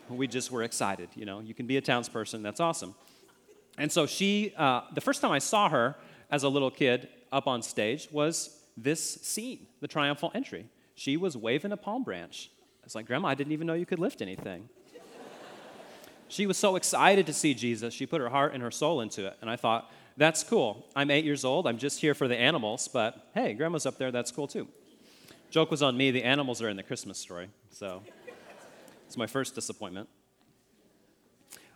We 0.08 0.26
just 0.26 0.52
were 0.52 0.62
excited, 0.62 1.08
you 1.14 1.24
know. 1.24 1.40
You 1.40 1.54
can 1.54 1.66
be 1.66 1.76
a 1.78 1.82
townsperson, 1.82 2.42
that's 2.42 2.60
awesome. 2.60 2.94
And 3.78 3.90
so 3.90 4.06
she, 4.06 4.52
uh, 4.56 4.82
the 4.94 5.00
first 5.00 5.20
time 5.20 5.30
I 5.30 5.38
saw 5.38 5.68
her 5.68 5.96
as 6.30 6.42
a 6.42 6.48
little 6.48 6.70
kid 6.70 7.08
up 7.32 7.46
on 7.46 7.62
stage 7.62 8.08
was 8.10 8.58
this 8.76 9.02
scene, 9.22 9.66
the 9.80 9.88
triumphal 9.88 10.30
entry. 10.34 10.66
She 10.94 11.16
was 11.16 11.36
waving 11.36 11.72
a 11.72 11.76
palm 11.76 12.02
branch. 12.02 12.50
I 12.82 12.84
was 12.84 12.94
like, 12.94 13.06
Grandma, 13.06 13.28
I 13.28 13.34
didn't 13.34 13.52
even 13.52 13.66
know 13.66 13.74
you 13.74 13.86
could 13.86 13.98
lift 13.98 14.20
anything. 14.20 14.68
She 16.30 16.46
was 16.46 16.58
so 16.58 16.76
excited 16.76 17.26
to 17.26 17.32
see 17.32 17.54
Jesus, 17.54 17.94
she 17.94 18.04
put 18.04 18.20
her 18.20 18.28
heart 18.28 18.52
and 18.52 18.62
her 18.62 18.70
soul 18.70 19.00
into 19.00 19.26
it. 19.26 19.36
And 19.40 19.48
I 19.48 19.56
thought, 19.56 19.90
that's 20.18 20.42
cool. 20.42 20.84
I'm 20.94 21.10
eight 21.10 21.24
years 21.24 21.44
old. 21.44 21.66
I'm 21.66 21.78
just 21.78 22.00
here 22.00 22.12
for 22.12 22.28
the 22.28 22.36
animals, 22.36 22.88
but 22.88 23.28
hey, 23.34 23.54
grandma's 23.54 23.86
up 23.86 23.98
there. 23.98 24.10
That's 24.10 24.30
cool 24.30 24.48
too. 24.48 24.68
Joke 25.50 25.70
was 25.70 25.82
on 25.82 25.96
me. 25.96 26.10
The 26.10 26.24
animals 26.24 26.60
are 26.60 26.68
in 26.68 26.76
the 26.76 26.82
Christmas 26.82 27.18
story. 27.18 27.48
So 27.70 28.02
it's 29.06 29.16
my 29.16 29.26
first 29.26 29.54
disappointment. 29.54 30.08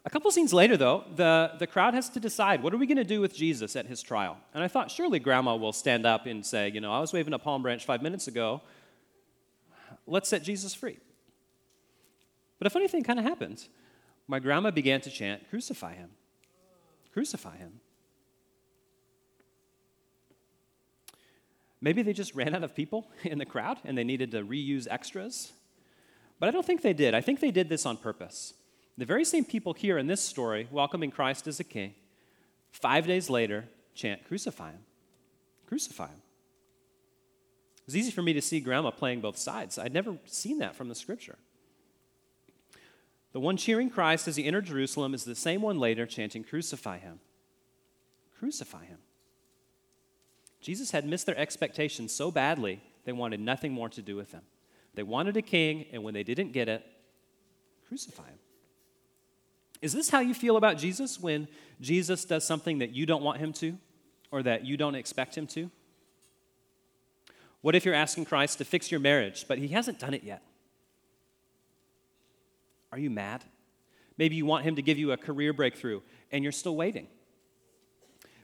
A 0.04 0.10
couple 0.10 0.30
scenes 0.32 0.52
later, 0.52 0.76
though, 0.76 1.04
the, 1.14 1.52
the 1.58 1.66
crowd 1.66 1.94
has 1.94 2.08
to 2.10 2.20
decide 2.20 2.62
what 2.62 2.74
are 2.74 2.76
we 2.76 2.86
going 2.86 2.96
to 2.96 3.04
do 3.04 3.20
with 3.20 3.34
Jesus 3.34 3.76
at 3.76 3.86
his 3.86 4.02
trial? 4.02 4.36
And 4.52 4.64
I 4.64 4.68
thought, 4.68 4.90
surely 4.90 5.20
grandma 5.20 5.54
will 5.54 5.72
stand 5.72 6.06
up 6.06 6.26
and 6.26 6.44
say, 6.44 6.70
you 6.70 6.80
know, 6.80 6.92
I 6.92 6.98
was 6.98 7.12
waving 7.12 7.32
a 7.34 7.38
palm 7.38 7.62
branch 7.62 7.84
five 7.84 8.02
minutes 8.02 8.26
ago. 8.26 8.62
Let's 10.06 10.28
set 10.28 10.42
Jesus 10.42 10.74
free. 10.74 10.98
But 12.58 12.66
a 12.66 12.70
funny 12.70 12.88
thing 12.88 13.04
kind 13.04 13.18
of 13.18 13.24
happened 13.24 13.66
my 14.28 14.38
grandma 14.38 14.70
began 14.70 15.00
to 15.02 15.10
chant, 15.10 15.48
Crucify 15.50 15.94
him. 15.94 16.10
Crucify 17.12 17.56
him. 17.56 17.80
Maybe 21.80 22.02
they 22.02 22.12
just 22.12 22.34
ran 22.34 22.54
out 22.54 22.62
of 22.64 22.74
people 22.74 23.08
in 23.24 23.38
the 23.38 23.44
crowd 23.44 23.78
and 23.84 23.98
they 23.98 24.04
needed 24.04 24.30
to 24.30 24.42
reuse 24.42 24.86
extras. 24.90 25.52
But 26.38 26.48
I 26.48 26.52
don't 26.52 26.64
think 26.64 26.82
they 26.82 26.92
did. 26.92 27.14
I 27.14 27.20
think 27.20 27.40
they 27.40 27.50
did 27.50 27.68
this 27.68 27.84
on 27.84 27.96
purpose. 27.96 28.54
The 28.98 29.06
very 29.06 29.24
same 29.24 29.44
people 29.44 29.72
here 29.72 29.98
in 29.98 30.06
this 30.06 30.20
story, 30.20 30.68
welcoming 30.70 31.10
Christ 31.10 31.46
as 31.46 31.58
a 31.60 31.64
king, 31.64 31.94
five 32.70 33.06
days 33.06 33.30
later 33.30 33.64
chant, 33.94 34.26
Crucify 34.26 34.70
him. 34.70 34.84
Crucify 35.66 36.08
him. 36.08 36.22
It 37.78 37.86
was 37.86 37.96
easy 37.96 38.10
for 38.10 38.22
me 38.22 38.32
to 38.32 38.42
see 38.42 38.60
grandma 38.60 38.90
playing 38.90 39.20
both 39.20 39.36
sides. 39.36 39.78
I'd 39.78 39.92
never 39.92 40.18
seen 40.26 40.58
that 40.58 40.76
from 40.76 40.88
the 40.88 40.94
scripture. 40.94 41.36
The 43.32 43.40
one 43.40 43.56
cheering 43.56 43.90
Christ 43.90 44.28
as 44.28 44.36
he 44.36 44.44
entered 44.44 44.66
Jerusalem 44.66 45.14
is 45.14 45.24
the 45.24 45.34
same 45.34 45.62
one 45.62 45.78
later 45.78 46.06
chanting, 46.06 46.44
Crucify 46.44 46.98
him. 46.98 47.20
Crucify 48.38 48.84
him. 48.84 48.98
Jesus 50.60 50.90
had 50.90 51.06
missed 51.06 51.26
their 51.26 51.38
expectations 51.38 52.12
so 52.12 52.30
badly, 52.30 52.82
they 53.04 53.12
wanted 53.12 53.40
nothing 53.40 53.72
more 53.72 53.88
to 53.88 54.02
do 54.02 54.14
with 54.14 54.32
him. 54.32 54.42
They 54.94 55.02
wanted 55.02 55.36
a 55.36 55.42
king, 55.42 55.86
and 55.92 56.04
when 56.04 56.14
they 56.14 56.22
didn't 56.22 56.52
get 56.52 56.68
it, 56.68 56.86
crucify 57.88 58.28
him. 58.28 58.38
Is 59.82 59.92
this 59.92 60.08
how 60.08 60.20
you 60.20 60.32
feel 60.32 60.56
about 60.56 60.78
Jesus 60.78 61.20
when 61.20 61.48
Jesus 61.80 62.24
does 62.24 62.46
something 62.46 62.78
that 62.78 62.90
you 62.90 63.04
don't 63.04 63.22
want 63.22 63.38
him 63.38 63.52
to 63.54 63.76
or 64.30 64.42
that 64.44 64.64
you 64.64 64.76
don't 64.76 64.94
expect 64.94 65.36
him 65.36 65.46
to? 65.48 65.70
What 67.60 67.74
if 67.74 67.84
you're 67.84 67.94
asking 67.94 68.24
Christ 68.24 68.58
to 68.58 68.64
fix 68.64 68.90
your 68.90 69.00
marriage, 69.00 69.44
but 69.46 69.58
he 69.58 69.68
hasn't 69.68 69.98
done 69.98 70.14
it 70.14 70.24
yet? 70.24 70.42
Are 72.92 72.98
you 72.98 73.10
mad? 73.10 73.44
Maybe 74.18 74.36
you 74.36 74.46
want 74.46 74.64
Him 74.64 74.76
to 74.76 74.82
give 74.82 74.98
you 74.98 75.12
a 75.12 75.16
career 75.16 75.52
breakthrough 75.52 76.00
and 76.30 76.42
you're 76.42 76.52
still 76.52 76.76
waiting. 76.76 77.08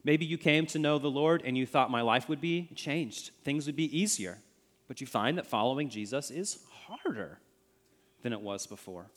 Maybe 0.02 0.24
you 0.24 0.38
came 0.38 0.66
to 0.66 0.78
know 0.78 0.98
the 0.98 1.10
Lord 1.10 1.42
and 1.44 1.56
you 1.56 1.66
thought 1.66 1.90
my 1.90 2.00
life 2.00 2.28
would 2.28 2.40
be 2.40 2.70
changed, 2.74 3.30
things 3.44 3.66
would 3.66 3.76
be 3.76 3.96
easier, 3.96 4.38
but 4.86 5.00
you 5.00 5.06
find 5.06 5.36
that 5.36 5.46
following 5.46 5.90
Jesus 5.90 6.30
is 6.30 6.60
harder 6.86 7.40
than 8.22 8.32
it 8.32 8.40
was 8.40 8.66
before. 8.66 9.10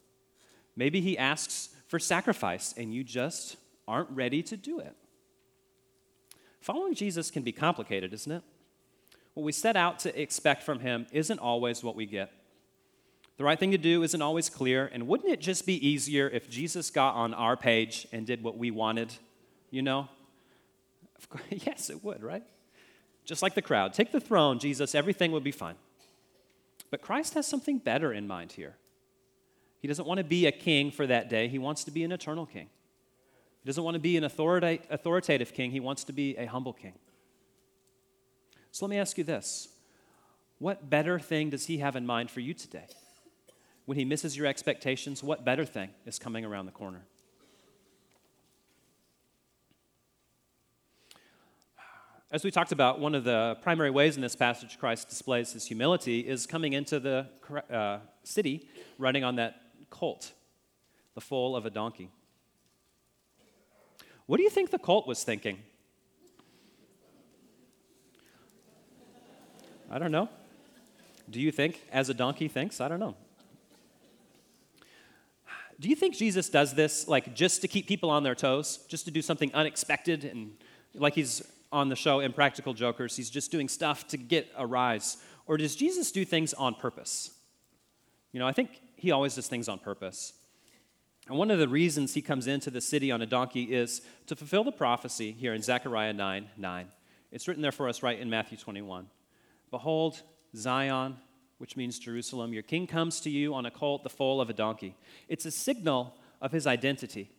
Maybe 0.76 1.00
He 1.00 1.18
asks 1.18 1.70
for 1.92 2.00
sacrifice 2.00 2.74
and 2.78 2.94
you 2.94 3.04
just 3.04 3.58
aren't 3.86 4.10
ready 4.12 4.42
to 4.42 4.56
do 4.56 4.80
it. 4.80 4.96
Following 6.62 6.96
Jesus 6.96 7.30
can 7.30 7.44
be 7.44 7.52
complicated, 7.52 8.14
isn't 8.14 8.32
it? 8.32 8.44
What 9.34 9.44
we 9.44 9.52
set 9.52 9.76
out 9.76 10.00
to 10.00 10.22
expect 10.22 10.64
from 10.64 10.80
Him 10.80 11.06
isn't 11.12 11.40
always 11.40 11.84
what 11.84 11.98
we 11.98 12.06
get. 12.06 12.32
The 13.36 13.44
right 13.44 13.60
thing 13.60 13.72
to 13.72 13.78
do 13.78 14.04
isn't 14.04 14.22
always 14.22 14.50
clear, 14.50 14.90
and 14.94 15.06
wouldn't 15.06 15.34
it 15.34 15.42
just 15.42 15.66
be 15.66 15.86
easier 15.86 16.30
if 16.30 16.50
Jesus 16.50 16.90
got 16.90 17.16
on 17.16 17.34
our 17.34 17.58
page 17.58 18.08
and 18.14 18.26
did 18.26 18.42
what 18.42 18.58
we 18.58 18.72
wanted? 18.72 19.14
You 19.70 19.82
know? 19.82 20.08
yes, 21.50 21.90
it 21.90 22.02
would, 22.06 22.24
right? 22.24 22.44
Just 23.26 23.42
like 23.42 23.54
the 23.54 23.62
crowd. 23.62 23.94
Take 23.94 24.14
the 24.14 24.22
throne, 24.22 24.60
Jesus, 24.60 24.96
everything 24.96 25.34
would 25.34 25.44
be 25.44 25.52
fine. 25.52 25.76
But 26.90 27.02
Christ 27.02 27.34
has 27.34 27.48
something 27.48 27.80
better 27.80 28.14
in 28.14 28.28
mind 28.28 28.54
here. 28.54 28.76
He 29.82 29.88
doesn't 29.88 30.08
want 30.08 30.20
to 30.20 30.24
be 30.24 30.46
a 30.46 30.52
king 30.52 30.92
for 30.92 31.06
that 31.08 31.30
day, 31.30 31.48
he 31.48 31.60
wants 31.60 31.84
to 31.86 31.92
be 31.92 32.04
an 32.04 32.12
eternal 32.12 32.46
king. 32.46 32.70
He 33.64 33.68
doesn't 33.68 33.84
want 33.84 33.96
to 33.96 34.00
be 34.00 34.18
an 34.18 34.24
authoritative 34.24 35.54
king, 35.54 35.72
he 35.72 35.80
wants 35.80 36.04
to 36.06 36.14
be 36.14 36.38
a 36.38 36.46
humble 36.46 36.74
king. 36.74 36.94
So 38.72 38.86
let 38.86 38.90
me 38.90 38.98
ask 38.98 39.18
you 39.18 39.24
this 39.24 39.68
What 40.60 40.90
better 40.90 41.20
thing 41.20 41.50
does 41.50 41.66
he 41.66 41.80
have 41.80 41.96
in 41.96 42.06
mind 42.06 42.32
for 42.32 42.40
you 42.40 42.54
today? 42.54 42.88
when 43.86 43.98
he 43.98 44.06
misses 44.06 44.38
your 44.38 44.48
expectations, 44.48 45.24
what 45.24 45.44
better 45.44 45.66
thing 45.66 45.90
is 46.06 46.20
coming 46.20 46.46
around 46.46 46.66
the 46.66 46.72
corner? 46.72 47.02
As 52.32 52.46
we 52.46 52.52
talked 52.52 52.72
about, 52.72 53.02
one 53.02 53.14
of 53.14 53.26
the 53.26 53.58
primary 53.62 53.92
ways 53.92 54.16
in 54.16 54.22
this 54.22 54.34
passage 54.34 54.80
Christ 54.80 55.10
displays 55.10 55.52
his 55.52 55.66
humility 55.66 56.22
is 56.22 56.48
coming 56.48 56.72
into 56.72 57.02
the 57.02 57.28
uh, 57.70 57.98
city 58.24 58.70
running 58.98 59.26
on 59.26 59.36
that 59.36 59.62
colt, 59.92 60.32
the 61.14 61.22
foal 61.22 61.56
of 61.56 61.68
a 61.68 61.70
donkey. 61.70 62.10
What 64.26 64.38
do 64.38 64.44
you 64.44 64.50
think 64.50 64.72
the 64.72 64.80
colt 64.80 65.06
was 65.06 65.24
thinking? 65.24 65.60
I 69.92 70.00
don't 70.00 70.12
know. 70.12 70.30
Do 71.30 71.40
you 71.40 71.52
think 71.52 71.80
as 71.92 72.10
a 72.10 72.14
donkey 72.16 72.48
thinks? 72.48 72.82
I 72.82 72.88
don't 72.88 73.00
know. 73.00 73.16
Do 75.80 75.90
you 75.90 75.96
think 75.96 76.16
Jesus 76.16 76.50
does 76.50 76.74
this 76.74 77.08
like 77.08 77.36
just 77.36 77.62
to 77.62 77.68
keep 77.68 77.88
people 77.88 78.10
on 78.10 78.24
their 78.24 78.36
toes, 78.36 78.80
just 78.88 79.06
to 79.06 79.12
do 79.12 79.22
something 79.22 79.54
unexpected 79.54 80.24
and 80.24 80.54
like 80.96 81.14
he's 81.14 81.44
on 81.72 81.90
the 81.90 81.96
show 81.96 82.20
Impractical 82.20 82.74
Jokers, 82.74 83.16
he's 83.16 83.30
just 83.30 83.52
doing 83.52 83.70
stuff 83.70 84.08
to 84.08 84.18
get 84.18 84.48
a 84.58 84.66
rise? 84.66 85.18
or 85.52 85.58
does 85.58 85.76
Jesus 85.76 86.12
do 86.12 86.24
things 86.24 86.54
on 86.54 86.76
purpose? 86.76 87.32
You 88.32 88.40
know, 88.40 88.48
I 88.48 88.54
think 88.54 88.82
he 89.02 89.10
always 89.10 89.34
does 89.34 89.48
things 89.48 89.68
on 89.68 89.80
purpose. 89.80 90.34
And 91.28 91.36
one 91.36 91.50
of 91.50 91.58
the 91.58 91.68
reasons 91.68 92.14
he 92.14 92.22
comes 92.22 92.46
into 92.46 92.70
the 92.70 92.82
city 92.82 93.12
on 93.12 93.22
a 93.24 93.26
donkey 93.26 93.64
is 93.64 94.02
to 94.28 94.36
fulfill 94.36 94.64
the 94.64 94.72
prophecy 94.72 95.32
here 95.32 95.56
in 95.56 95.64
Zechariah 95.64 96.14
9 96.14 96.50
9. 96.56 96.88
It's 97.32 97.48
written 97.48 97.64
there 97.64 97.72
for 97.72 97.90
us 97.90 98.04
right 98.04 98.20
in 98.20 98.30
Matthew 98.30 98.60
21. 98.60 99.08
Behold, 99.72 100.22
Zion, 100.56 101.18
which 101.58 101.76
means 101.76 101.98
Jerusalem, 101.98 102.54
your 102.54 102.62
king 102.62 102.86
comes 102.86 103.22
to 103.22 103.32
you 103.32 103.56
on 103.56 103.66
a 103.66 103.72
colt, 103.72 104.04
the 104.04 104.10
foal 104.10 104.40
of 104.40 104.52
a 104.52 104.54
donkey. 104.54 104.96
It's 105.28 105.46
a 105.46 105.52
signal 105.52 106.16
of 106.40 106.52
his 106.52 106.68
identity. 106.68 107.32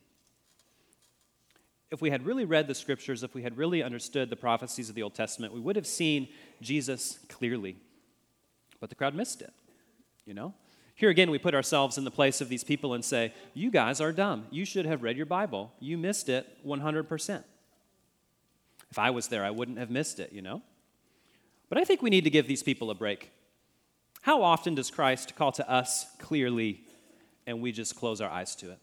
If 1.92 2.00
we 2.00 2.10
had 2.10 2.26
really 2.26 2.44
read 2.44 2.66
the 2.66 2.74
scriptures, 2.74 3.22
if 3.22 3.34
we 3.34 3.42
had 3.42 3.56
really 3.56 3.84
understood 3.84 4.30
the 4.30 4.36
prophecies 4.36 4.88
of 4.88 4.96
the 4.96 5.02
Old 5.02 5.14
Testament, 5.14 5.52
we 5.52 5.60
would 5.60 5.76
have 5.76 5.86
seen 5.86 6.28
Jesus 6.60 7.20
clearly. 7.28 7.76
But 8.80 8.88
the 8.88 8.96
crowd 8.96 9.14
missed 9.14 9.42
it, 9.42 9.52
you 10.24 10.34
know? 10.34 10.54
Here 10.94 11.10
again, 11.10 11.30
we 11.30 11.38
put 11.38 11.54
ourselves 11.54 11.98
in 11.98 12.04
the 12.04 12.10
place 12.10 12.40
of 12.40 12.48
these 12.48 12.64
people 12.64 12.94
and 12.94 13.04
say, 13.04 13.32
You 13.54 13.70
guys 13.70 14.00
are 14.00 14.12
dumb. 14.12 14.46
You 14.50 14.64
should 14.64 14.86
have 14.86 15.02
read 15.02 15.16
your 15.16 15.26
Bible. 15.26 15.72
You 15.80 15.98
missed 15.98 16.28
it 16.28 16.46
100%. 16.66 17.44
If 18.90 18.98
I 18.98 19.10
was 19.10 19.28
there, 19.28 19.44
I 19.44 19.50
wouldn't 19.50 19.78
have 19.78 19.90
missed 19.90 20.20
it, 20.20 20.32
you 20.32 20.42
know? 20.42 20.62
But 21.68 21.78
I 21.78 21.84
think 21.84 22.02
we 22.02 22.10
need 22.10 22.24
to 22.24 22.30
give 22.30 22.46
these 22.46 22.62
people 22.62 22.90
a 22.90 22.94
break. 22.94 23.30
How 24.20 24.42
often 24.42 24.74
does 24.74 24.90
Christ 24.90 25.34
call 25.34 25.50
to 25.52 25.68
us 25.68 26.06
clearly 26.18 26.82
and 27.46 27.62
we 27.62 27.72
just 27.72 27.96
close 27.96 28.20
our 28.20 28.30
eyes 28.30 28.54
to 28.56 28.70
it? 28.70 28.78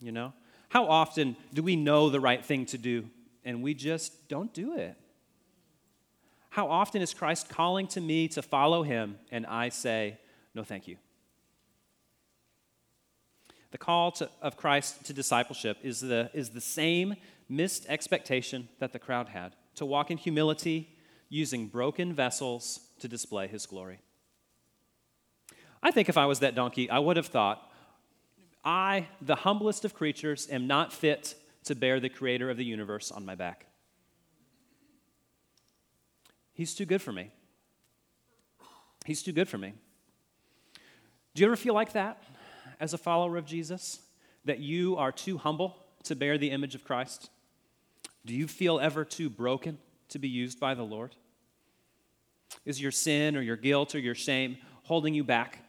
You 0.00 0.12
know? 0.12 0.34
How 0.68 0.86
often 0.86 1.36
do 1.54 1.62
we 1.62 1.74
know 1.74 2.10
the 2.10 2.20
right 2.20 2.44
thing 2.44 2.66
to 2.66 2.78
do 2.78 3.08
and 3.44 3.62
we 3.62 3.72
just 3.72 4.28
don't 4.28 4.52
do 4.52 4.76
it? 4.76 4.96
How 6.50 6.68
often 6.68 7.02
is 7.02 7.14
Christ 7.14 7.48
calling 7.48 7.86
to 7.88 8.00
me 8.00 8.28
to 8.28 8.42
follow 8.42 8.82
him 8.82 9.16
and 9.30 9.46
I 9.46 9.70
say, 9.70 10.18
no, 10.54 10.62
thank 10.62 10.86
you? 10.86 10.96
The 13.76 13.84
call 13.84 14.10
to, 14.12 14.30
of 14.40 14.56
Christ 14.56 15.04
to 15.04 15.12
discipleship 15.12 15.76
is 15.82 16.00
the, 16.00 16.30
is 16.32 16.48
the 16.48 16.62
same 16.62 17.14
missed 17.46 17.84
expectation 17.90 18.70
that 18.78 18.94
the 18.94 18.98
crowd 18.98 19.28
had 19.28 19.54
to 19.74 19.84
walk 19.84 20.10
in 20.10 20.16
humility 20.16 20.96
using 21.28 21.66
broken 21.66 22.14
vessels 22.14 22.80
to 23.00 23.06
display 23.06 23.48
his 23.48 23.66
glory. 23.66 23.98
I 25.82 25.90
think 25.90 26.08
if 26.08 26.16
I 26.16 26.24
was 26.24 26.38
that 26.38 26.54
donkey, 26.54 26.88
I 26.88 26.98
would 26.98 27.18
have 27.18 27.26
thought, 27.26 27.70
I, 28.64 29.08
the 29.20 29.34
humblest 29.34 29.84
of 29.84 29.92
creatures, 29.92 30.48
am 30.50 30.66
not 30.66 30.90
fit 30.90 31.34
to 31.64 31.74
bear 31.74 32.00
the 32.00 32.08
creator 32.08 32.48
of 32.48 32.56
the 32.56 32.64
universe 32.64 33.12
on 33.12 33.26
my 33.26 33.34
back. 33.34 33.66
He's 36.54 36.74
too 36.74 36.86
good 36.86 37.02
for 37.02 37.12
me. 37.12 37.30
He's 39.04 39.22
too 39.22 39.32
good 39.32 39.50
for 39.50 39.58
me. 39.58 39.74
Do 41.34 41.42
you 41.42 41.46
ever 41.46 41.56
feel 41.56 41.74
like 41.74 41.92
that 41.92 42.22
as 42.80 42.92
a 42.92 42.98
follower 42.98 43.36
of 43.36 43.46
Jesus? 43.46 44.00
That 44.44 44.60
you 44.60 44.96
are 44.96 45.12
too 45.12 45.38
humble 45.38 45.76
to 46.04 46.14
bear 46.14 46.38
the 46.38 46.50
image 46.50 46.74
of 46.74 46.84
Christ? 46.84 47.30
Do 48.24 48.34
you 48.34 48.46
feel 48.46 48.80
ever 48.80 49.04
too 49.04 49.30
broken 49.30 49.78
to 50.08 50.18
be 50.18 50.28
used 50.28 50.60
by 50.60 50.74
the 50.74 50.82
Lord? 50.82 51.14
Is 52.64 52.80
your 52.80 52.90
sin 52.90 53.36
or 53.36 53.40
your 53.40 53.56
guilt 53.56 53.94
or 53.94 53.98
your 53.98 54.14
shame 54.14 54.58
holding 54.84 55.14
you 55.14 55.24
back 55.24 55.60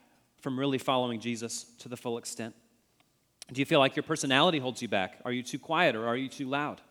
from 0.41 0.59
really 0.59 0.77
following 0.77 1.19
Jesus 1.19 1.65
to 1.79 1.89
the 1.89 1.97
full 1.97 2.17
extent? 2.17 2.55
Do 3.51 3.61
you 3.61 3.65
feel 3.65 3.79
like 3.79 3.95
your 3.95 4.03
personality 4.03 4.59
holds 4.59 4.81
you 4.81 4.87
back? 4.87 5.19
Are 5.23 5.31
you 5.31 5.41
too 5.41 5.59
quiet 5.59 5.95
or 5.95 6.07
are 6.07 6.17
you 6.17 6.27
too 6.27 6.47
loud? 6.47 6.81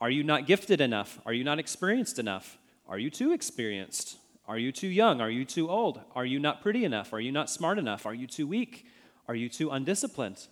Are 0.00 0.10
you 0.10 0.22
not 0.22 0.46
gifted 0.46 0.80
enough? 0.80 1.18
Are 1.24 1.32
you 1.32 1.44
not 1.44 1.58
experienced 1.58 2.18
enough? 2.18 2.58
Are 2.88 2.98
you 2.98 3.10
too 3.10 3.32
experienced? 3.32 4.18
Are 4.46 4.58
you 4.58 4.72
too 4.72 4.88
young? 4.88 5.20
Are 5.20 5.30
you 5.30 5.44
too 5.44 5.70
old? 5.70 6.00
Are 6.14 6.26
you 6.26 6.38
not 6.38 6.60
pretty 6.60 6.84
enough? 6.84 7.12
Are 7.12 7.20
you 7.20 7.32
not 7.32 7.48
smart 7.48 7.78
enough? 7.78 8.04
Are 8.04 8.14
you 8.14 8.26
too 8.26 8.46
weak? 8.46 8.86
Are 9.28 9.34
you 9.34 9.48
too 9.48 9.70
undisciplined? 9.70 10.46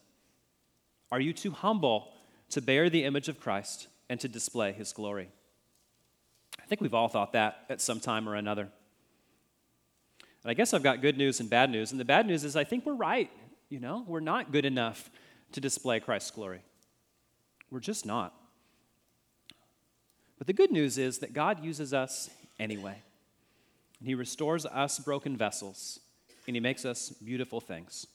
Are 1.11 1.21
you 1.21 1.33
too 1.33 1.51
humble 1.51 2.13
to 2.51 2.61
bear 2.61 2.89
the 2.89 3.05
image 3.05 3.29
of 3.29 3.41
Christ 3.41 3.89
and 4.09 4.19
to 4.21 4.29
display 4.29 4.73
his 4.73 4.93
glory? 4.93 5.29
I 6.61 6.65
think 6.67 6.81
we've 6.81 6.95
all 6.95 7.09
thought 7.09 7.33
that 7.33 7.67
at 7.69 7.81
some 7.81 8.01
time 8.01 8.29
or 8.29 8.35
another. 8.35 8.69
And 10.43 10.51
I 10.51 10.55
guess 10.55 10.75
I've 10.75 10.83
got 10.83 11.01
good 11.01 11.17
news 11.17 11.41
and 11.41 11.49
bad 11.49 11.71
news. 11.71 11.93
And 11.93 12.01
the 12.01 12.05
bad 12.05 12.27
news 12.27 12.45
is 12.45 12.57
I 12.57 12.65
think 12.65 12.87
we're 12.87 12.95
right. 12.95 13.31
You 13.69 13.81
know, 13.81 14.05
we're 14.07 14.21
not 14.21 14.53
good 14.53 14.65
enough 14.65 15.11
to 15.53 15.61
display 15.61 16.01
Christ's 16.01 16.31
glory. 16.31 16.63
We're 17.71 17.81
just 17.81 18.05
not. 18.05 18.35
But 20.39 20.47
the 20.47 20.53
good 20.53 20.73
news 20.73 20.99
is 20.99 21.19
that 21.19 21.33
God 21.33 21.65
uses 21.65 21.95
us 21.95 22.29
anyway. 22.59 23.03
And 23.99 24.09
He 24.09 24.15
restores 24.15 24.67
us 24.67 24.99
broken 24.99 25.37
vessels, 25.37 26.01
and 26.47 26.57
He 26.57 26.61
makes 26.61 26.85
us 26.85 27.11
beautiful 27.11 27.61
things. 27.61 28.07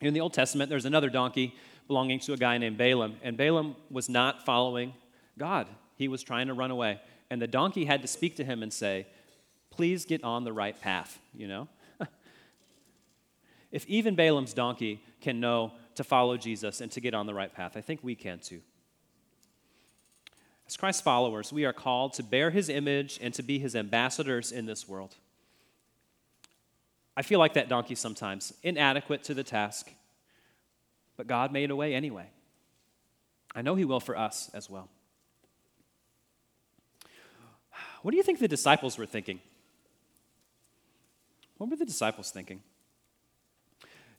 In 0.00 0.14
the 0.14 0.20
Old 0.20 0.32
Testament, 0.32 0.70
there's 0.70 0.84
another 0.84 1.10
donkey 1.10 1.54
belonging 1.86 2.18
to 2.20 2.32
a 2.32 2.36
guy 2.36 2.58
named 2.58 2.78
Balaam, 2.78 3.16
and 3.22 3.36
Balaam 3.36 3.76
was 3.90 4.08
not 4.08 4.44
following 4.44 4.94
God. 5.38 5.66
He 5.96 6.08
was 6.08 6.22
trying 6.22 6.48
to 6.48 6.54
run 6.54 6.70
away. 6.70 7.00
And 7.30 7.40
the 7.40 7.46
donkey 7.46 7.84
had 7.84 8.02
to 8.02 8.08
speak 8.08 8.36
to 8.36 8.44
him 8.44 8.62
and 8.62 8.72
say, 8.72 9.06
Please 9.70 10.04
get 10.04 10.22
on 10.22 10.44
the 10.44 10.52
right 10.52 10.80
path, 10.80 11.18
you 11.34 11.48
know? 11.48 11.68
if 13.72 13.84
even 13.88 14.14
Balaam's 14.14 14.54
donkey 14.54 15.02
can 15.20 15.40
know 15.40 15.72
to 15.96 16.04
follow 16.04 16.36
Jesus 16.36 16.80
and 16.80 16.92
to 16.92 17.00
get 17.00 17.12
on 17.12 17.26
the 17.26 17.34
right 17.34 17.52
path, 17.52 17.76
I 17.76 17.80
think 17.80 18.00
we 18.02 18.14
can 18.14 18.38
too. 18.38 18.60
As 20.66 20.76
Christ's 20.76 21.02
followers, 21.02 21.52
we 21.52 21.64
are 21.64 21.72
called 21.72 22.12
to 22.14 22.22
bear 22.22 22.50
his 22.50 22.68
image 22.68 23.18
and 23.20 23.34
to 23.34 23.42
be 23.42 23.58
his 23.58 23.74
ambassadors 23.74 24.52
in 24.52 24.66
this 24.66 24.88
world. 24.88 25.16
I 27.16 27.22
feel 27.22 27.38
like 27.38 27.54
that 27.54 27.68
donkey 27.68 27.94
sometimes, 27.94 28.52
inadequate 28.62 29.22
to 29.24 29.34
the 29.34 29.44
task, 29.44 29.90
but 31.16 31.26
God 31.26 31.52
made 31.52 31.70
a 31.70 31.76
way 31.76 31.94
anyway. 31.94 32.30
I 33.54 33.62
know 33.62 33.76
he 33.76 33.84
will 33.84 34.00
for 34.00 34.16
us 34.16 34.50
as 34.52 34.68
well. 34.68 34.88
What 38.02 38.10
do 38.10 38.16
you 38.16 38.22
think 38.22 38.40
the 38.40 38.48
disciples 38.48 38.98
were 38.98 39.06
thinking? 39.06 39.40
What 41.56 41.70
were 41.70 41.76
the 41.76 41.86
disciples 41.86 42.30
thinking? 42.30 42.62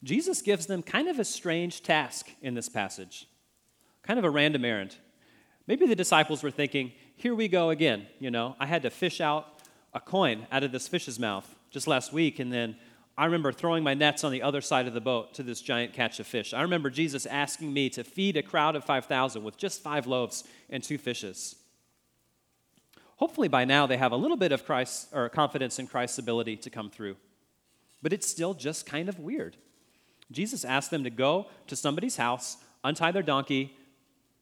Jesus 0.04 0.42
gives 0.42 0.66
them 0.66 0.82
kind 0.82 1.08
of 1.08 1.20
a 1.20 1.26
strange 1.26 1.84
task 1.84 2.30
in 2.42 2.54
this 2.54 2.70
passage, 2.70 3.28
kind 4.04 4.18
of 4.18 4.26
a 4.26 4.30
random 4.30 4.64
errand. 4.64 4.96
Maybe 5.68 5.86
the 5.86 5.96
disciples 5.96 6.44
were 6.44 6.52
thinking, 6.52 6.94
here 7.16 7.36
we 7.36 7.48
go 7.48 7.70
again. 7.72 8.08
You 8.20 8.32
know, 8.32 8.56
I 8.60 8.68
had 8.68 8.84
to 8.84 8.90
fish 8.90 9.20
out 9.20 9.48
a 9.94 10.00
coin 10.00 10.48
out 10.52 10.64
of 10.64 10.72
this 10.72 10.88
fish's 10.88 11.20
mouth 11.20 11.56
just 11.72 11.88
last 11.88 12.14
week, 12.14 12.40
and 12.40 12.52
then 12.52 12.76
I 13.18 13.26
remember 13.26 13.52
throwing 13.52 13.84
my 13.84 13.94
nets 13.94 14.24
on 14.24 14.32
the 14.32 14.42
other 14.42 14.62
side 14.62 14.88
of 14.88 14.94
the 14.94 15.02
boat 15.02 15.34
to 15.36 15.44
this 15.44 15.62
giant 15.62 15.94
catch 15.94 16.20
of 16.20 16.28
fish. 16.28 16.54
I 16.54 16.62
remember 16.62 16.90
Jesus 16.90 17.26
asking 17.26 17.72
me 17.72 17.90
to 17.92 18.04
feed 18.04 18.36
a 18.36 18.44
crowd 18.44 18.76
of 18.76 18.84
5,000 18.84 19.44
with 19.44 19.58
just 19.58 19.82
five 19.82 20.06
loaves 20.06 20.44
and 20.70 20.84
two 20.84 20.98
fishes. 20.98 21.56
Hopefully, 23.18 23.48
by 23.48 23.64
now, 23.64 23.88
they 23.88 23.96
have 23.96 24.12
a 24.12 24.18
little 24.18 24.36
bit 24.36 24.52
of 24.52 24.66
Christ 24.66 25.08
or 25.14 25.30
confidence 25.30 25.80
in 25.80 25.88
Christ's 25.88 26.18
ability 26.18 26.58
to 26.58 26.70
come 26.70 26.90
through. 26.90 27.16
But 28.02 28.12
it's 28.12 28.28
still 28.28 28.54
just 28.54 28.86
kind 28.86 29.08
of 29.08 29.20
weird. 29.20 29.56
Jesus 30.32 30.66
asked 30.66 30.92
them 30.92 31.06
to 31.06 31.10
go 31.10 31.48
to 31.68 31.76
somebody's 31.78 32.18
house, 32.18 32.58
untie 32.84 33.12
their 33.12 33.24
donkey, 33.24 33.78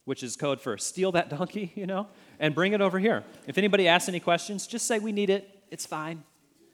which 0.06 0.24
is 0.24 0.36
code 0.36 0.60
for 0.60 0.78
steal 0.80 1.12
that 1.12 1.30
donkey, 1.38 1.72
you 1.76 1.86
know, 1.86 2.08
and 2.40 2.56
bring 2.56 2.74
it 2.74 2.82
over 2.82 2.98
here. 2.98 3.24
If 3.46 3.60
anybody 3.60 3.88
asks 3.88 4.10
any 4.10 4.20
questions, 4.20 4.66
just 4.66 4.88
say 4.88 4.98
we 4.98 5.12
need 5.12 5.30
it. 5.30 5.48
It's 5.70 5.86
fine. 5.86 6.24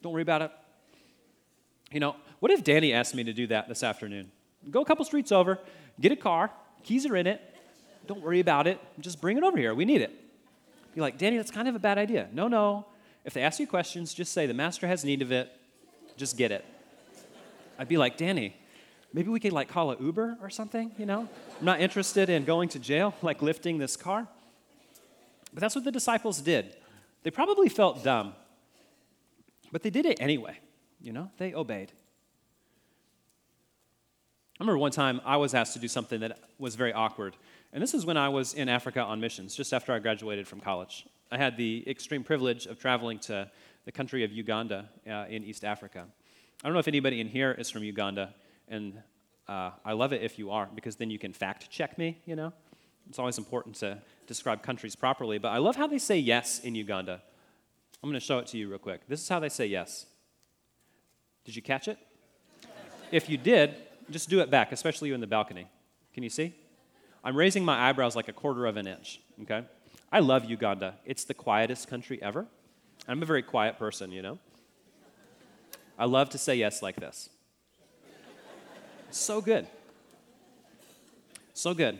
Don't 0.01 0.13
worry 0.13 0.21
about 0.21 0.41
it. 0.41 0.51
You 1.91 1.99
know, 1.99 2.15
what 2.39 2.51
if 2.51 2.63
Danny 2.63 2.93
asked 2.93 3.15
me 3.15 3.23
to 3.23 3.33
do 3.33 3.47
that 3.47 3.67
this 3.67 3.83
afternoon? 3.83 4.31
Go 4.69 4.81
a 4.81 4.85
couple 4.85 5.03
streets 5.05 5.31
over, 5.31 5.59
get 5.99 6.11
a 6.11 6.15
car, 6.15 6.51
keys 6.83 7.05
are 7.05 7.15
in 7.15 7.27
it. 7.27 7.41
Don't 8.07 8.21
worry 8.21 8.39
about 8.39 8.67
it. 8.67 8.79
Just 8.99 9.21
bring 9.21 9.37
it 9.37 9.43
over 9.43 9.57
here. 9.57 9.73
We 9.73 9.85
need 9.85 10.01
it. 10.01 10.11
You're 10.95 11.03
like, 11.03 11.17
Danny, 11.17 11.37
that's 11.37 11.51
kind 11.51 11.67
of 11.67 11.75
a 11.75 11.79
bad 11.79 11.97
idea. 11.97 12.27
No, 12.33 12.47
no. 12.47 12.85
If 13.23 13.33
they 13.33 13.41
ask 13.41 13.59
you 13.59 13.67
questions, 13.67 14.13
just 14.13 14.31
say, 14.31 14.47
the 14.47 14.53
master 14.53 14.87
has 14.87 15.05
need 15.05 15.21
of 15.21 15.31
it. 15.31 15.51
Just 16.17 16.37
get 16.37 16.51
it. 16.51 16.65
I'd 17.77 17.87
be 17.87 17.97
like, 17.97 18.17
Danny, 18.17 18.55
maybe 19.13 19.29
we 19.29 19.39
could 19.39 19.53
like 19.53 19.69
call 19.69 19.91
an 19.91 20.03
Uber 20.03 20.37
or 20.41 20.49
something, 20.49 20.91
you 20.97 21.05
know? 21.05 21.27
I'm 21.59 21.65
not 21.65 21.79
interested 21.79 22.29
in 22.29 22.45
going 22.45 22.69
to 22.69 22.79
jail, 22.79 23.13
like 23.21 23.41
lifting 23.41 23.77
this 23.77 23.95
car. 23.95 24.27
But 25.53 25.61
that's 25.61 25.75
what 25.75 25.83
the 25.83 25.91
disciples 25.91 26.41
did. 26.41 26.75
They 27.23 27.31
probably 27.31 27.69
felt 27.69 28.03
dumb, 28.03 28.33
but 29.71 29.83
they 29.83 29.89
did 29.89 30.05
it 30.05 30.21
anyway, 30.21 30.57
you 31.01 31.13
know? 31.13 31.29
They 31.37 31.53
obeyed. 31.53 31.91
I 34.59 34.63
remember 34.63 34.77
one 34.77 34.91
time 34.91 35.21
I 35.23 35.37
was 35.37 35.53
asked 35.53 35.73
to 35.73 35.79
do 35.79 35.87
something 35.87 36.19
that 36.19 36.37
was 36.57 36.75
very 36.75 36.91
awkward. 36.91 37.37
And 37.71 37.81
this 37.81 37.93
is 37.93 38.05
when 38.05 38.17
I 38.17 38.27
was 38.29 38.53
in 38.53 38.67
Africa 38.67 39.01
on 39.01 39.21
missions, 39.21 39.55
just 39.55 39.73
after 39.73 39.93
I 39.93 39.99
graduated 39.99 40.47
from 40.47 40.59
college. 40.59 41.05
I 41.31 41.37
had 41.37 41.55
the 41.55 41.87
extreme 41.87 42.23
privilege 42.23 42.65
of 42.65 42.77
traveling 42.77 43.19
to 43.19 43.49
the 43.85 43.91
country 43.91 44.23
of 44.23 44.31
Uganda 44.33 44.89
uh, 45.09 45.25
in 45.29 45.43
East 45.43 45.63
Africa. 45.63 46.05
I 46.61 46.67
don't 46.67 46.73
know 46.73 46.79
if 46.79 46.89
anybody 46.89 47.21
in 47.21 47.27
here 47.27 47.51
is 47.51 47.69
from 47.69 47.83
Uganda, 47.83 48.33
and 48.67 49.01
uh, 49.47 49.71
I 49.85 49.93
love 49.93 50.11
it 50.11 50.21
if 50.23 50.37
you 50.37 50.51
are, 50.51 50.67
because 50.75 50.97
then 50.97 51.09
you 51.09 51.17
can 51.17 51.31
fact 51.31 51.69
check 51.69 51.97
me, 51.97 52.17
you 52.25 52.35
know? 52.35 52.51
It's 53.07 53.17
always 53.17 53.37
important 53.37 53.75
to 53.77 53.99
describe 54.27 54.61
countries 54.61 54.95
properly, 54.95 55.37
but 55.37 55.49
I 55.49 55.57
love 55.57 55.75
how 55.77 55.87
they 55.87 55.97
say 55.99 56.17
yes 56.17 56.59
in 56.59 56.75
Uganda. 56.75 57.21
I'm 58.01 58.09
going 58.09 58.19
to 58.19 58.25
show 58.25 58.39
it 58.39 58.47
to 58.47 58.57
you 58.57 58.69
real 58.69 58.79
quick. 58.79 59.01
This 59.07 59.21
is 59.21 59.29
how 59.29 59.39
they 59.39 59.49
say 59.49 59.65
yes 59.65 60.05
Did 61.45 61.55
you 61.55 61.61
catch 61.61 61.87
it? 61.87 61.97
if 63.11 63.27
you 63.27 63.37
did, 63.37 63.75
just 64.11 64.29
do 64.29 64.39
it 64.39 64.51
back, 64.51 64.71
especially 64.71 65.09
you 65.09 65.15
in 65.15 65.21
the 65.21 65.27
balcony. 65.27 65.67
Can 66.13 66.23
you 66.23 66.29
see? 66.29 66.53
I'm 67.23 67.35
raising 67.35 67.65
my 67.65 67.89
eyebrows 67.89 68.15
like 68.15 68.27
a 68.27 68.33
quarter 68.33 68.65
of 68.65 68.77
an 68.77 68.87
inch, 68.87 69.19
okay? 69.41 69.65
I 70.11 70.19
love 70.19 70.45
Uganda. 70.45 70.95
It's 71.05 71.23
the 71.23 71.33
quietest 71.33 71.87
country 71.87 72.21
ever. 72.21 72.45
I'm 73.07 73.21
a 73.21 73.25
very 73.25 73.41
quiet 73.41 73.77
person, 73.77 74.11
you 74.11 74.21
know? 74.21 74.39
I 75.97 76.05
love 76.05 76.29
to 76.29 76.37
say 76.37 76.55
yes 76.55 76.81
like 76.81 76.95
this. 76.95 77.29
So 79.11 79.41
good. 79.41 79.67
So 81.53 81.73
good. 81.73 81.99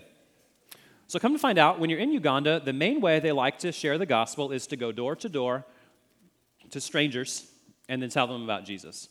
So, 1.07 1.17
come 1.17 1.33
to 1.33 1.39
find 1.39 1.57
out, 1.57 1.79
when 1.79 1.89
you're 1.89 1.99
in 1.99 2.11
Uganda, 2.11 2.59
the 2.59 2.71
main 2.71 3.01
way 3.01 3.19
they 3.19 3.31
like 3.31 3.57
to 3.59 3.71
share 3.71 3.97
the 3.97 4.05
gospel 4.05 4.51
is 4.51 4.67
to 4.67 4.77
go 4.77 4.91
door 4.91 5.15
to 5.15 5.27
door 5.27 5.65
to 6.71 6.81
strangers 6.81 7.49
and 7.87 8.01
then 8.01 8.09
tell 8.09 8.27
them 8.27 8.43
about 8.43 8.65
Jesus. 8.65 9.09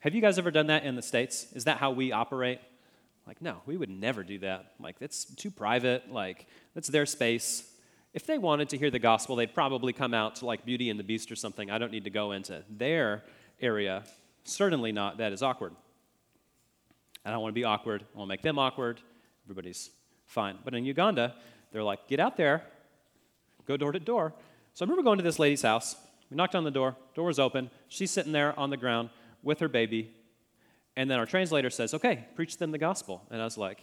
Have 0.00 0.14
you 0.14 0.20
guys 0.20 0.38
ever 0.38 0.50
done 0.50 0.66
that 0.66 0.84
in 0.84 0.96
the 0.96 1.02
States? 1.02 1.46
Is 1.52 1.64
that 1.64 1.78
how 1.78 1.92
we 1.92 2.12
operate? 2.12 2.60
Like, 3.26 3.40
no, 3.40 3.62
we 3.66 3.76
would 3.76 3.90
never 3.90 4.24
do 4.24 4.38
that. 4.40 4.72
Like, 4.80 4.98
that's 4.98 5.24
too 5.24 5.50
private. 5.50 6.10
Like, 6.10 6.46
that's 6.74 6.88
their 6.88 7.06
space. 7.06 7.68
If 8.12 8.26
they 8.26 8.36
wanted 8.36 8.68
to 8.70 8.78
hear 8.78 8.90
the 8.90 8.98
gospel, 8.98 9.36
they'd 9.36 9.54
probably 9.54 9.92
come 9.92 10.12
out 10.12 10.36
to 10.36 10.46
like 10.46 10.64
Beauty 10.66 10.90
and 10.90 10.98
the 10.98 11.04
Beast 11.04 11.30
or 11.30 11.36
something. 11.36 11.70
I 11.70 11.78
don't 11.78 11.92
need 11.92 12.04
to 12.04 12.10
go 12.10 12.32
into 12.32 12.62
their 12.68 13.22
area. 13.60 14.02
Certainly 14.44 14.92
not. 14.92 15.18
That 15.18 15.32
is 15.32 15.42
awkward. 15.42 15.72
I 17.24 17.30
don't 17.30 17.40
want 17.40 17.54
to 17.54 17.58
be 17.58 17.64
awkward. 17.64 18.04
I 18.14 18.18
want 18.18 18.28
to 18.28 18.32
make 18.32 18.42
them 18.42 18.58
awkward. 18.58 19.00
Everybody's 19.46 19.90
fine. 20.26 20.58
But 20.64 20.74
in 20.74 20.84
Uganda, 20.84 21.36
they're 21.70 21.84
like, 21.84 22.08
get 22.08 22.20
out 22.20 22.36
there, 22.36 22.64
go 23.66 23.76
door 23.76 23.92
to 23.92 24.00
door. 24.00 24.34
So 24.74 24.84
I 24.84 24.88
remember 24.88 25.04
going 25.04 25.18
to 25.18 25.24
this 25.24 25.38
lady's 25.38 25.62
house. 25.62 25.96
We 26.32 26.36
knocked 26.36 26.54
on 26.54 26.64
the 26.64 26.70
door, 26.70 26.96
door 27.14 27.26
was 27.26 27.38
open. 27.38 27.70
She's 27.88 28.10
sitting 28.10 28.32
there 28.32 28.58
on 28.58 28.70
the 28.70 28.78
ground 28.78 29.10
with 29.42 29.60
her 29.60 29.68
baby. 29.68 30.14
And 30.96 31.10
then 31.10 31.18
our 31.18 31.26
translator 31.26 31.68
says, 31.68 31.92
okay, 31.92 32.26
preach 32.34 32.56
them 32.56 32.70
the 32.70 32.78
gospel. 32.78 33.20
And 33.30 33.38
I 33.38 33.44
was 33.44 33.58
like, 33.58 33.82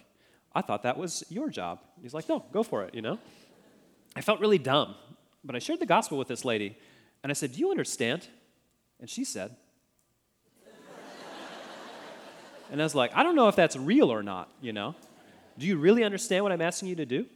I 0.56 0.64
thought 0.64 0.82
that 0.82 0.98
was 0.98 1.24
your 1.30 1.50
job. 1.50 1.80
He's 2.02 2.12
like, 2.12 2.28
no, 2.28 2.44
go 2.52 2.64
for 2.64 2.86
it, 2.86 2.96
you 2.96 3.04
know? 3.04 3.20
I 4.16 4.22
felt 4.22 4.40
really 4.40 4.58
dumb, 4.58 4.96
but 5.44 5.56
I 5.56 5.60
shared 5.60 5.80
the 5.80 5.86
gospel 5.86 6.18
with 6.18 6.28
this 6.28 6.44
lady. 6.44 6.76
And 7.22 7.30
I 7.30 7.34
said, 7.34 7.54
do 7.54 7.60
you 7.60 7.70
understand? 7.70 8.28
And 9.00 9.08
she 9.08 9.26
said, 9.26 9.56
and 12.72 12.82
I 12.82 12.84
was 12.84 12.96
like, 12.96 13.12
I 13.14 13.22
don't 13.22 13.36
know 13.36 13.50
if 13.50 13.56
that's 13.56 13.78
real 13.78 14.12
or 14.12 14.24
not, 14.24 14.50
you 14.60 14.74
know? 14.74 14.96
Do 15.60 15.68
you 15.68 15.78
really 15.78 16.04
understand 16.04 16.46
what 16.46 16.52
I'm 16.52 16.62
asking 16.62 16.90
you 16.90 16.96
to 16.96 17.06
do? 17.06 17.28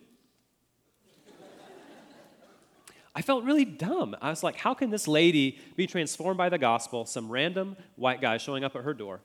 I 3.15 3.21
felt 3.21 3.43
really 3.43 3.65
dumb. 3.65 4.15
I 4.21 4.29
was 4.29 4.43
like, 4.43 4.55
how 4.55 4.73
can 4.73 4.89
this 4.89 5.07
lady 5.07 5.59
be 5.75 5.85
transformed 5.85 6.37
by 6.37 6.49
the 6.49 6.57
gospel? 6.57 7.05
Some 7.05 7.29
random 7.29 7.77
white 7.95 8.21
guy 8.21 8.37
showing 8.37 8.63
up 8.63 8.75
at 8.75 8.83
her 8.83 8.93
door. 8.93 9.21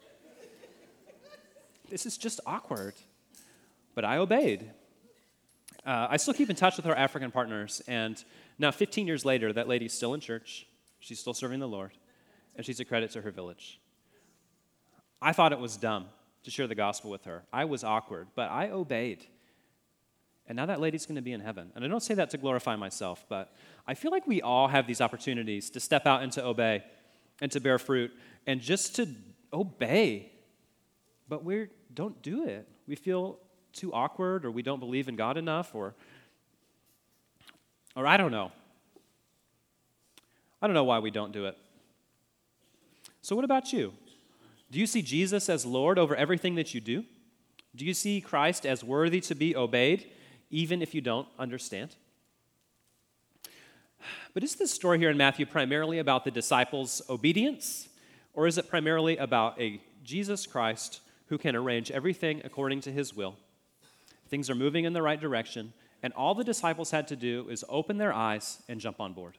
This 1.89 2.05
is 2.05 2.19
just 2.19 2.41
awkward. 2.45 2.95
But 3.95 4.05
I 4.05 4.19
obeyed. 4.19 4.71
Uh, 5.87 6.07
I 6.11 6.19
still 6.19 6.35
keep 6.35 6.51
in 6.51 6.57
touch 6.57 6.77
with 6.77 6.87
our 6.87 6.95
African 6.95 7.31
partners, 7.31 7.81
and 7.89 8.23
now 8.59 8.71
15 8.71 9.07
years 9.07 9.25
later, 9.25 9.53
that 9.55 9.69
lady's 9.69 9.95
still 9.95 10.13
in 10.13 10.21
church. 10.21 10.67
She's 11.01 11.19
still 11.19 11.33
serving 11.33 11.61
the 11.61 11.69
Lord, 11.69 11.93
and 12.57 12.67
she's 12.67 12.79
a 12.79 12.85
credit 12.85 13.11
to 13.13 13.23
her 13.23 13.31
village. 13.31 13.81
I 15.23 15.33
thought 15.33 15.53
it 15.53 15.59
was 15.59 15.77
dumb 15.77 16.07
to 16.45 16.51
share 16.51 16.67
the 16.67 16.75
gospel 16.75 17.11
with 17.11 17.25
her. 17.25 17.45
I 17.53 17.65
was 17.65 17.85
awkward, 17.85 18.29
but 18.35 18.51
I 18.51 18.71
obeyed. 18.71 19.25
And 20.49 20.57
now 20.57 20.67
that 20.67 20.81
lady's 20.81 21.05
going 21.05 21.17
to 21.17 21.23
be 21.23 21.33
in 21.33 21.41
heaven. 21.41 21.71
And 21.75 21.85
I 21.85 21.89
don't 21.89 22.03
say 22.03 22.15
that 22.15 22.31
to 22.31 22.39
glorify 22.39 22.75
myself, 22.75 23.25
but 23.29 23.55
I 23.87 23.95
feel 23.95 24.11
like 24.11 24.27
we 24.27 24.41
all 24.41 24.67
have 24.67 24.87
these 24.87 25.03
opportunities 25.03 25.69
to 25.71 25.81
step 25.81 26.07
out 26.07 26.23
and 26.23 26.33
to 26.33 26.45
obey 26.45 26.85
and 27.41 27.53
to 27.53 27.61
bear 27.61 27.79
fruit 27.79 28.11
and 28.47 28.61
just 28.61 28.97
to 28.97 29.07
obey. 29.53 30.33
But 31.29 31.45
we 31.45 31.67
don't 31.93 32.21
do 32.23 32.47
it. 32.47 32.67
We 32.87 32.97
feel 32.97 33.39
too 33.75 33.93
awkward 33.93 34.47
or 34.47 34.51
we 34.51 34.63
don't 34.63 34.81
believe 34.81 35.09
in 35.09 35.17
God 35.17 35.37
enough 35.37 35.75
or 35.75 35.95
or 37.95 38.07
I 38.07 38.17
don't 38.17 38.31
know. 38.31 38.53
I 40.63 40.67
don't 40.67 40.75
know 40.75 40.85
why 40.85 41.01
we 41.01 41.11
don't 41.11 41.33
do 41.33 41.47
it. 41.47 41.59
So 43.23 43.35
what 43.37 43.45
about 43.45 43.73
you? 43.73 43.93
Do 44.71 44.79
you 44.79 44.87
see 44.87 45.03
Jesus 45.03 45.49
as 45.49 45.67
Lord 45.67 45.99
over 45.99 46.15
everything 46.15 46.55
that 46.55 46.75
you 46.75 46.81
do? 46.81 47.05
Do 47.75 47.85
you 47.85 47.95
see 47.95 48.21
Christ 48.21 48.65
as 48.65 48.85
worthy 48.85 49.21
to 49.23 49.35
be 49.35 49.57
obeyed, 49.57 50.11
even 50.51 50.83
if 50.83 50.95
you 50.95 51.01
don't 51.01 51.29
understand? 51.39 51.97
But 54.35 54.45
is 54.45 54.55
this 54.55 54.71
story 54.71 54.99
here 54.99 55.11
in 55.11 55.17
Matthew 55.17 55.47
primarily 55.47 55.99
about 55.99 56.25
the 56.25 56.31
disciples' 56.31 57.03
obedience, 57.11 57.89
or 58.35 58.47
is 58.47 58.59
it 58.59 58.69
primarily 58.69 59.17
about 59.17 59.61
a 59.61 59.81
Jesus 60.05 60.47
Christ 60.47 61.01
who 61.27 61.39
can 61.39 61.57
arrange 61.57 61.91
everything 61.91 62.41
according 62.45 62.81
to 62.83 62.93
his 62.93 63.15
will? 63.15 63.37
Things 64.29 64.49
are 64.49 64.55
moving 64.55 64.85
in 64.85 64.93
the 64.93 65.03
right 65.03 65.21
direction, 65.21 65.73
and 66.03 66.13
all 66.13 66.35
the 66.35 66.45
disciples 66.45 66.91
had 66.91 67.09
to 67.09 67.17
do 67.17 67.49
is 67.51 67.65
open 67.69 67.99
their 67.99 68.13
eyes 68.13 68.63
and 68.69 68.81
jump 68.81 69.01
on 69.01 69.13
board. 69.13 69.37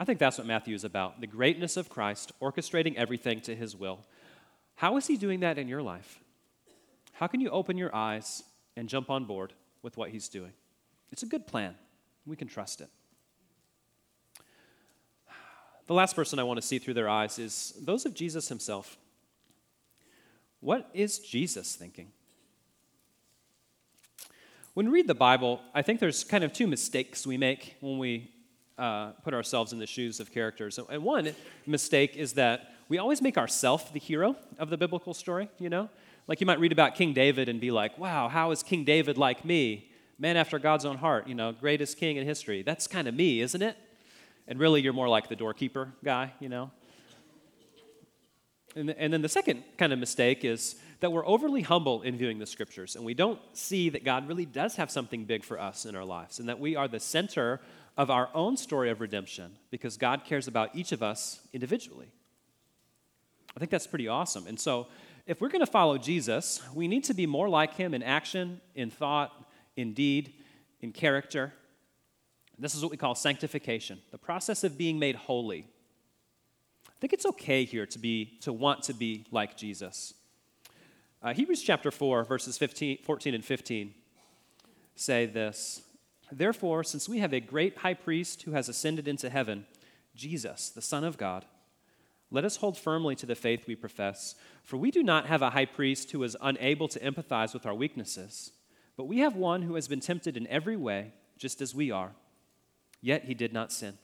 I 0.00 0.04
think 0.04 0.20
that's 0.20 0.38
what 0.38 0.46
Matthew 0.46 0.74
is 0.74 0.84
about 0.84 1.20
the 1.20 1.26
greatness 1.26 1.76
of 1.76 1.88
Christ, 1.88 2.32
orchestrating 2.40 2.94
everything 2.94 3.40
to 3.42 3.56
his 3.56 3.74
will. 3.74 4.00
How 4.76 4.96
is 4.96 5.08
he 5.08 5.16
doing 5.16 5.40
that 5.40 5.58
in 5.58 5.66
your 5.66 5.82
life? 5.82 6.20
How 7.18 7.26
can 7.26 7.40
you 7.40 7.50
open 7.50 7.76
your 7.76 7.92
eyes 7.92 8.44
and 8.76 8.88
jump 8.88 9.10
on 9.10 9.24
board 9.24 9.52
with 9.82 9.96
what 9.96 10.10
he's 10.10 10.28
doing? 10.28 10.52
It's 11.10 11.24
a 11.24 11.26
good 11.26 11.48
plan. 11.48 11.74
We 12.24 12.36
can 12.36 12.46
trust 12.46 12.80
it. 12.80 12.88
The 15.88 15.94
last 15.94 16.14
person 16.14 16.38
I 16.38 16.44
want 16.44 16.60
to 16.60 16.66
see 16.66 16.78
through 16.78 16.94
their 16.94 17.08
eyes 17.08 17.40
is 17.40 17.74
those 17.80 18.06
of 18.06 18.14
Jesus 18.14 18.48
himself. 18.48 18.96
What 20.60 20.88
is 20.94 21.18
Jesus 21.18 21.74
thinking? 21.74 22.12
When 24.74 24.86
we 24.86 24.92
read 24.92 25.08
the 25.08 25.14
Bible, 25.14 25.60
I 25.74 25.82
think 25.82 25.98
there's 25.98 26.22
kind 26.22 26.44
of 26.44 26.52
two 26.52 26.68
mistakes 26.68 27.26
we 27.26 27.36
make 27.36 27.74
when 27.80 27.98
we 27.98 28.30
uh, 28.78 29.10
put 29.24 29.34
ourselves 29.34 29.72
in 29.72 29.80
the 29.80 29.88
shoes 29.88 30.20
of 30.20 30.30
characters. 30.30 30.78
And 30.88 31.02
one 31.02 31.34
mistake 31.66 32.14
is 32.14 32.34
that 32.34 32.74
we 32.88 32.98
always 32.98 33.20
make 33.20 33.36
ourselves 33.36 33.90
the 33.90 33.98
hero 33.98 34.36
of 34.56 34.70
the 34.70 34.76
biblical 34.76 35.14
story, 35.14 35.48
you 35.58 35.68
know? 35.68 35.88
Like 36.28 36.42
you 36.42 36.46
might 36.46 36.60
read 36.60 36.72
about 36.72 36.94
King 36.94 37.14
David 37.14 37.48
and 37.48 37.58
be 37.58 37.70
like, 37.70 37.98
wow, 37.98 38.28
how 38.28 38.50
is 38.50 38.62
King 38.62 38.84
David 38.84 39.16
like 39.16 39.44
me? 39.44 39.90
Man 40.18 40.36
after 40.36 40.58
God's 40.58 40.84
own 40.84 40.98
heart, 40.98 41.26
you 41.26 41.34
know, 41.34 41.52
greatest 41.52 41.96
king 41.96 42.16
in 42.16 42.26
history. 42.26 42.62
That's 42.62 42.86
kind 42.86 43.08
of 43.08 43.14
me, 43.14 43.40
isn't 43.40 43.62
it? 43.62 43.76
And 44.46 44.58
really, 44.58 44.82
you're 44.82 44.92
more 44.92 45.08
like 45.08 45.28
the 45.28 45.36
doorkeeper 45.36 45.92
guy, 46.04 46.32
you 46.38 46.48
know? 46.48 46.70
And, 48.76 48.90
and 48.90 49.12
then 49.12 49.22
the 49.22 49.28
second 49.28 49.64
kind 49.78 49.92
of 49.92 49.98
mistake 49.98 50.44
is 50.44 50.76
that 51.00 51.10
we're 51.10 51.26
overly 51.26 51.62
humble 51.62 52.02
in 52.02 52.16
viewing 52.16 52.38
the 52.38 52.46
scriptures 52.46 52.96
and 52.96 53.04
we 53.04 53.14
don't 53.14 53.40
see 53.54 53.88
that 53.88 54.04
God 54.04 54.28
really 54.28 54.44
does 54.44 54.76
have 54.76 54.90
something 54.90 55.24
big 55.24 55.44
for 55.44 55.58
us 55.58 55.86
in 55.86 55.96
our 55.96 56.04
lives 56.04 56.38
and 56.38 56.48
that 56.48 56.60
we 56.60 56.76
are 56.76 56.88
the 56.88 57.00
center 57.00 57.60
of 57.96 58.10
our 58.10 58.28
own 58.34 58.56
story 58.56 58.90
of 58.90 59.00
redemption 59.00 59.52
because 59.70 59.96
God 59.96 60.24
cares 60.24 60.46
about 60.48 60.76
each 60.76 60.92
of 60.92 61.02
us 61.02 61.40
individually. 61.52 62.12
I 63.56 63.58
think 63.58 63.70
that's 63.70 63.86
pretty 63.86 64.06
awesome. 64.06 64.46
And 64.46 64.60
so, 64.60 64.86
if 65.28 65.42
we're 65.42 65.50
going 65.50 65.60
to 65.64 65.70
follow 65.70 65.98
Jesus, 65.98 66.62
we 66.74 66.88
need 66.88 67.04
to 67.04 67.14
be 67.14 67.26
more 67.26 67.50
like 67.50 67.74
him 67.74 67.92
in 67.92 68.02
action, 68.02 68.62
in 68.74 68.90
thought, 68.90 69.30
in 69.76 69.92
deed, 69.92 70.32
in 70.80 70.90
character. 70.90 71.52
This 72.58 72.74
is 72.74 72.82
what 72.82 72.90
we 72.90 72.96
call 72.96 73.14
sanctification, 73.14 74.00
the 74.10 74.18
process 74.18 74.64
of 74.64 74.78
being 74.78 74.98
made 74.98 75.14
holy. 75.14 75.66
I 76.88 76.92
think 76.98 77.12
it's 77.12 77.26
okay 77.26 77.64
here 77.64 77.84
to 77.86 77.98
be 77.98 78.38
to 78.40 78.54
want 78.54 78.82
to 78.84 78.94
be 78.94 79.26
like 79.30 79.54
Jesus. 79.56 80.14
Uh, 81.22 81.34
Hebrews 81.34 81.62
chapter 81.62 81.90
4, 81.90 82.24
verses 82.24 82.56
15, 82.56 82.98
14 83.04 83.34
and 83.34 83.44
15 83.44 83.94
say 84.96 85.26
this 85.26 85.82
Therefore, 86.32 86.82
since 86.82 87.06
we 87.06 87.18
have 87.18 87.34
a 87.34 87.40
great 87.40 87.76
high 87.76 87.94
priest 87.94 88.42
who 88.42 88.52
has 88.52 88.68
ascended 88.70 89.06
into 89.06 89.28
heaven, 89.28 89.66
Jesus, 90.16 90.70
the 90.70 90.82
Son 90.82 91.04
of 91.04 91.18
God, 91.18 91.44
let 92.30 92.44
us 92.44 92.56
hold 92.56 92.76
firmly 92.76 93.14
to 93.16 93.26
the 93.26 93.34
faith 93.34 93.66
we 93.66 93.74
profess. 93.74 94.34
For 94.68 94.76
we 94.76 94.90
do 94.90 95.02
not 95.02 95.24
have 95.28 95.40
a 95.40 95.48
high 95.48 95.64
priest 95.64 96.10
who 96.10 96.22
is 96.22 96.36
unable 96.42 96.88
to 96.88 97.00
empathize 97.00 97.54
with 97.54 97.64
our 97.64 97.72
weaknesses, 97.72 98.52
but 98.98 99.06
we 99.06 99.20
have 99.20 99.34
one 99.34 99.62
who 99.62 99.76
has 99.76 99.88
been 99.88 99.98
tempted 99.98 100.36
in 100.36 100.46
every 100.48 100.76
way, 100.76 101.14
just 101.38 101.62
as 101.62 101.74
we 101.74 101.90
are, 101.90 102.12
yet 103.00 103.24
he 103.24 103.32
did 103.32 103.54
not 103.54 103.72
sin. 103.72 103.96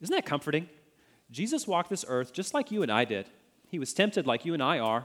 Isn't 0.00 0.16
that 0.16 0.26
comforting? 0.26 0.68
Jesus 1.30 1.68
walked 1.68 1.90
this 1.90 2.04
earth 2.08 2.32
just 2.32 2.54
like 2.54 2.72
you 2.72 2.82
and 2.82 2.90
I 2.90 3.04
did. 3.04 3.26
He 3.68 3.78
was 3.78 3.94
tempted 3.94 4.26
like 4.26 4.44
you 4.44 4.52
and 4.52 4.60
I 4.60 4.80
are. 4.80 5.04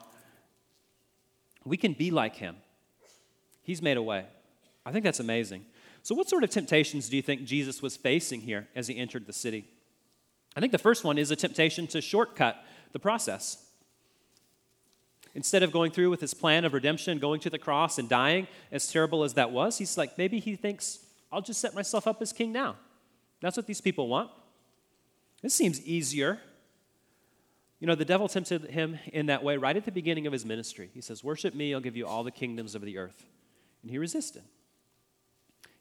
We 1.64 1.78
can 1.78 1.94
be 1.94 2.10
like 2.10 2.38
him. 2.38 2.56
He's 3.62 3.84
made 3.84 3.98
a 3.98 4.02
way. 4.02 4.26
I 4.88 4.92
think 4.92 5.04
that's 5.04 5.20
amazing. 5.20 5.66
So, 6.02 6.16
what 6.16 6.30
sort 6.30 6.44
of 6.44 6.50
temptations 6.50 7.10
do 7.10 7.16
you 7.16 7.22
think 7.22 7.44
Jesus 7.44 7.80
was 7.80 7.96
facing 7.96 8.42
here 8.42 8.70
as 8.76 8.88
he 8.88 8.98
entered 8.98 9.28
the 9.28 9.34
city? 9.34 9.66
I 10.56 10.62
think 10.62 10.72
the 10.72 10.80
first 10.80 11.04
one 11.04 11.20
is 11.20 11.30
a 11.30 11.36
temptation 11.36 11.86
to 11.88 12.02
shortcut 12.02 12.58
the 12.92 12.98
process. 12.98 13.65
Instead 15.36 15.64
of 15.64 15.72
going 15.72 15.92
through 15.92 16.10
with 16.10 16.22
his 16.22 16.34
plan 16.34 16.64
of 16.66 16.74
redemption, 16.74 17.20
going 17.20 17.42
to 17.42 17.50
the 17.50 17.60
cross 17.60 18.00
and 18.00 18.08
dying, 18.08 18.48
as 18.72 18.88
terrible 18.88 19.24
as 19.24 19.34
that 19.34 19.52
was, 19.52 19.78
he's 19.78 19.98
like, 19.98 20.18
maybe 20.18 20.40
he 20.40 20.56
thinks, 20.56 21.00
I'll 21.32 21.42
just 21.42 21.60
set 21.60 21.76
myself 21.76 22.08
up 22.08 22.22
as 22.22 22.32
king 22.32 22.54
now. 22.54 22.78
That's 23.42 23.58
what 23.58 23.68
these 23.68 23.82
people 23.82 24.08
want. 24.08 24.32
This 25.42 25.54
seems 25.54 25.86
easier 25.86 26.40
You 27.82 27.88
know, 27.88 27.96
the 27.96 28.06
devil 28.06 28.28
tempted 28.30 28.72
him 28.72 28.98
in 29.12 29.26
that 29.26 29.44
way 29.44 29.58
right 29.58 29.76
at 29.76 29.86
the 29.86 29.92
beginning 29.92 30.26
of 30.26 30.34
his 30.34 30.46
ministry. 30.46 30.90
He 30.94 31.02
says, 31.02 31.24
Worship 31.24 31.54
me, 31.54 31.74
I'll 31.74 31.82
give 31.82 31.98
you 31.98 32.08
all 32.08 32.24
the 32.24 32.32
kingdoms 32.32 32.74
of 32.74 32.82
the 32.82 32.98
earth. 32.98 33.26
And 33.82 33.92
he 33.92 33.98
resisted. 33.98 34.44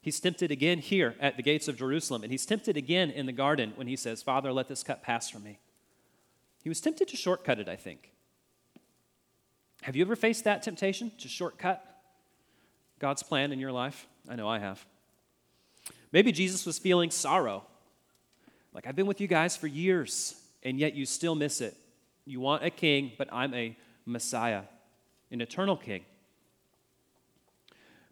He's 0.02 0.20
tempted 0.20 0.50
again 0.50 0.80
here 0.80 1.14
at 1.18 1.36
the 1.36 1.42
gates 1.42 1.68
of 1.68 1.78
Jerusalem, 1.78 2.22
and 2.22 2.32
he's 2.32 2.44
tempted 2.44 2.76
again 2.76 3.10
in 3.10 3.24
the 3.24 3.32
garden 3.32 3.72
when 3.76 3.86
he 3.86 3.96
says, 3.96 4.22
Father, 4.22 4.52
let 4.52 4.68
this 4.68 4.82
cup 4.82 5.02
pass 5.02 5.30
from 5.30 5.44
me. 5.44 5.60
He 6.62 6.68
was 6.68 6.80
tempted 6.80 7.08
to 7.08 7.16
shortcut 7.16 7.58
it, 7.58 7.68
I 7.68 7.76
think. 7.76 8.13
Have 9.85 9.97
you 9.97 10.03
ever 10.03 10.16
faced 10.16 10.44
that 10.44 10.62
temptation 10.62 11.12
to 11.18 11.29
shortcut 11.29 11.85
God's 13.01 13.23
plan 13.23 13.53
in 13.53 13.59
your 13.59 13.70
life? 13.70 14.07
I 14.27 14.35
know 14.35 14.49
I 14.49 14.59
have. 14.59 14.83
Maybe 16.11 16.33
Jesus 16.33 16.64
was 16.64 16.79
feeling 16.79 17.11
sorrow. 17.11 17.66
Like, 18.73 18.87
I've 18.87 18.97
been 18.97 19.05
with 19.05 19.20
you 19.20 19.27
guys 19.27 19.59
for 19.59 19.66
years, 19.66 20.40
and 20.62 20.79
yet 20.79 20.94
you 20.94 21.05
still 21.05 21.35
miss 21.35 21.61
it. 21.61 21.77
You 22.25 22.40
want 22.40 22.64
a 22.64 22.70
king, 22.70 23.12
but 23.18 23.29
I'm 23.31 23.53
a 23.53 23.77
Messiah, 24.07 24.62
an 25.31 25.42
eternal 25.42 25.77
king. 25.77 26.07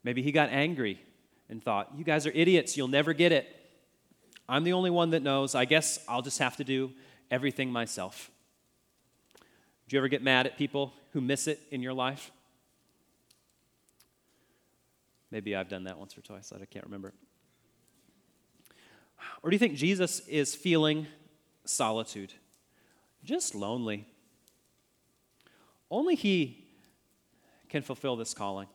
Maybe 0.05 0.21
he 0.21 0.31
got 0.31 0.51
angry 0.51 1.01
and 1.49 1.65
thought, 1.65 1.93
You 1.97 2.05
guys 2.05 2.27
are 2.27 2.33
idiots. 2.35 2.77
You'll 2.77 2.89
never 2.89 3.15
get 3.15 3.33
it. 3.33 3.47
I'm 4.47 4.65
the 4.65 4.75
only 4.75 4.91
one 4.91 5.09
that 5.13 5.23
knows. 5.23 5.55
I 5.55 5.65
guess 5.65 6.05
I'll 6.07 6.21
just 6.21 6.39
have 6.39 6.59
to 6.59 6.65
do 6.65 6.91
everything 7.31 7.73
myself. 7.73 8.31
Do 9.89 9.97
you 9.97 10.01
ever 10.01 10.09
get 10.09 10.23
mad 10.23 10.45
at 10.45 10.59
people 10.59 10.93
who 11.13 11.21
miss 11.21 11.47
it 11.47 11.61
in 11.71 11.83
your 11.83 11.93
life? 11.93 12.31
Maybe 15.31 15.57
I've 15.57 15.69
done 15.69 15.85
that 15.85 15.99
once 15.99 16.17
or 16.17 16.21
twice. 16.21 16.53
I 16.53 16.65
can't 16.67 16.85
remember. 16.85 17.15
Or 19.43 19.51
do 19.51 19.55
you 19.55 19.59
think 19.59 19.77
Jesus 19.77 20.21
is 20.29 20.55
feeling 20.55 21.07
solitude? 21.65 22.33
Just 23.25 23.55
lonely. 23.55 24.07
Only 25.91 26.15
He 26.15 26.65
can 27.69 27.83
fulfill 27.83 28.17
this 28.17 28.35
calling. 28.35 28.69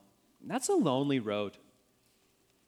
That's 0.45 0.69
a 0.69 0.73
lonely 0.73 1.19
road. 1.19 1.57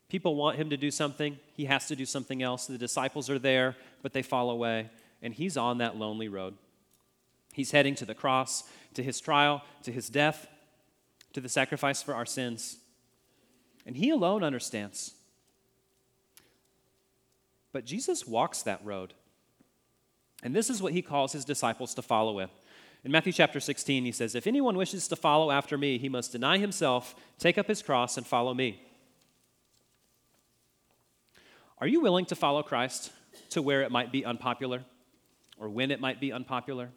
People 0.09 0.35
want 0.35 0.57
Him 0.57 0.69
to 0.71 0.77
do 0.77 0.91
something, 0.91 1.39
He 1.53 1.65
has 1.65 1.87
to 1.87 1.95
do 1.95 2.05
something 2.05 2.43
else. 2.43 2.67
The 2.67 2.77
disciples 2.77 3.29
are 3.29 3.39
there, 3.39 3.75
but 4.01 4.13
they 4.13 4.21
fall 4.21 4.49
away, 4.49 4.89
and 5.21 5.33
He's 5.33 5.57
on 5.57 5.79
that 5.79 5.97
lonely 5.97 6.27
road. 6.27 6.55
He's 7.59 7.71
heading 7.71 7.93
to 7.95 8.05
the 8.05 8.15
cross, 8.15 8.63
to 8.93 9.03
His 9.03 9.19
trial, 9.19 9.61
to 9.83 9.91
His 9.91 10.07
death, 10.07 10.47
to 11.33 11.41
the 11.41 11.49
sacrifice 11.49 12.01
for 12.01 12.15
our 12.15 12.25
sins. 12.25 12.77
And 13.85 13.97
He 13.97 14.11
alone 14.11 14.45
understands. 14.45 15.13
But 17.73 17.83
Jesus 17.83 18.25
walks 18.25 18.61
that 18.61 18.79
road. 18.85 19.13
And 20.41 20.55
this 20.55 20.69
is 20.69 20.81
what 20.81 20.93
he 20.93 21.01
calls 21.01 21.33
his 21.33 21.43
disciples 21.43 21.93
to 21.95 22.01
follow 22.01 22.39
him. 22.39 22.49
In 23.03 23.11
Matthew 23.11 23.33
chapter 23.33 23.59
16, 23.59 24.05
he 24.05 24.13
says, 24.13 24.35
If 24.35 24.47
anyone 24.47 24.77
wishes 24.77 25.09
to 25.09 25.17
follow 25.17 25.51
after 25.51 25.77
me, 25.77 25.97
he 25.97 26.07
must 26.07 26.31
deny 26.31 26.59
himself, 26.59 27.13
take 27.39 27.57
up 27.57 27.67
his 27.67 27.81
cross, 27.81 28.15
and 28.15 28.25
follow 28.25 28.53
me. 28.53 28.81
Are 31.79 31.87
you 31.87 31.99
willing 31.99 32.25
to 32.27 32.35
follow 32.35 32.63
Christ 32.63 33.11
to 33.49 33.61
where 33.61 33.81
it 33.81 33.91
might 33.91 34.13
be 34.13 34.23
unpopular, 34.23 34.85
or 35.59 35.67
when 35.67 35.91
it 35.91 35.99
might 35.99 36.21
be 36.21 36.31
unpopular? 36.31 36.91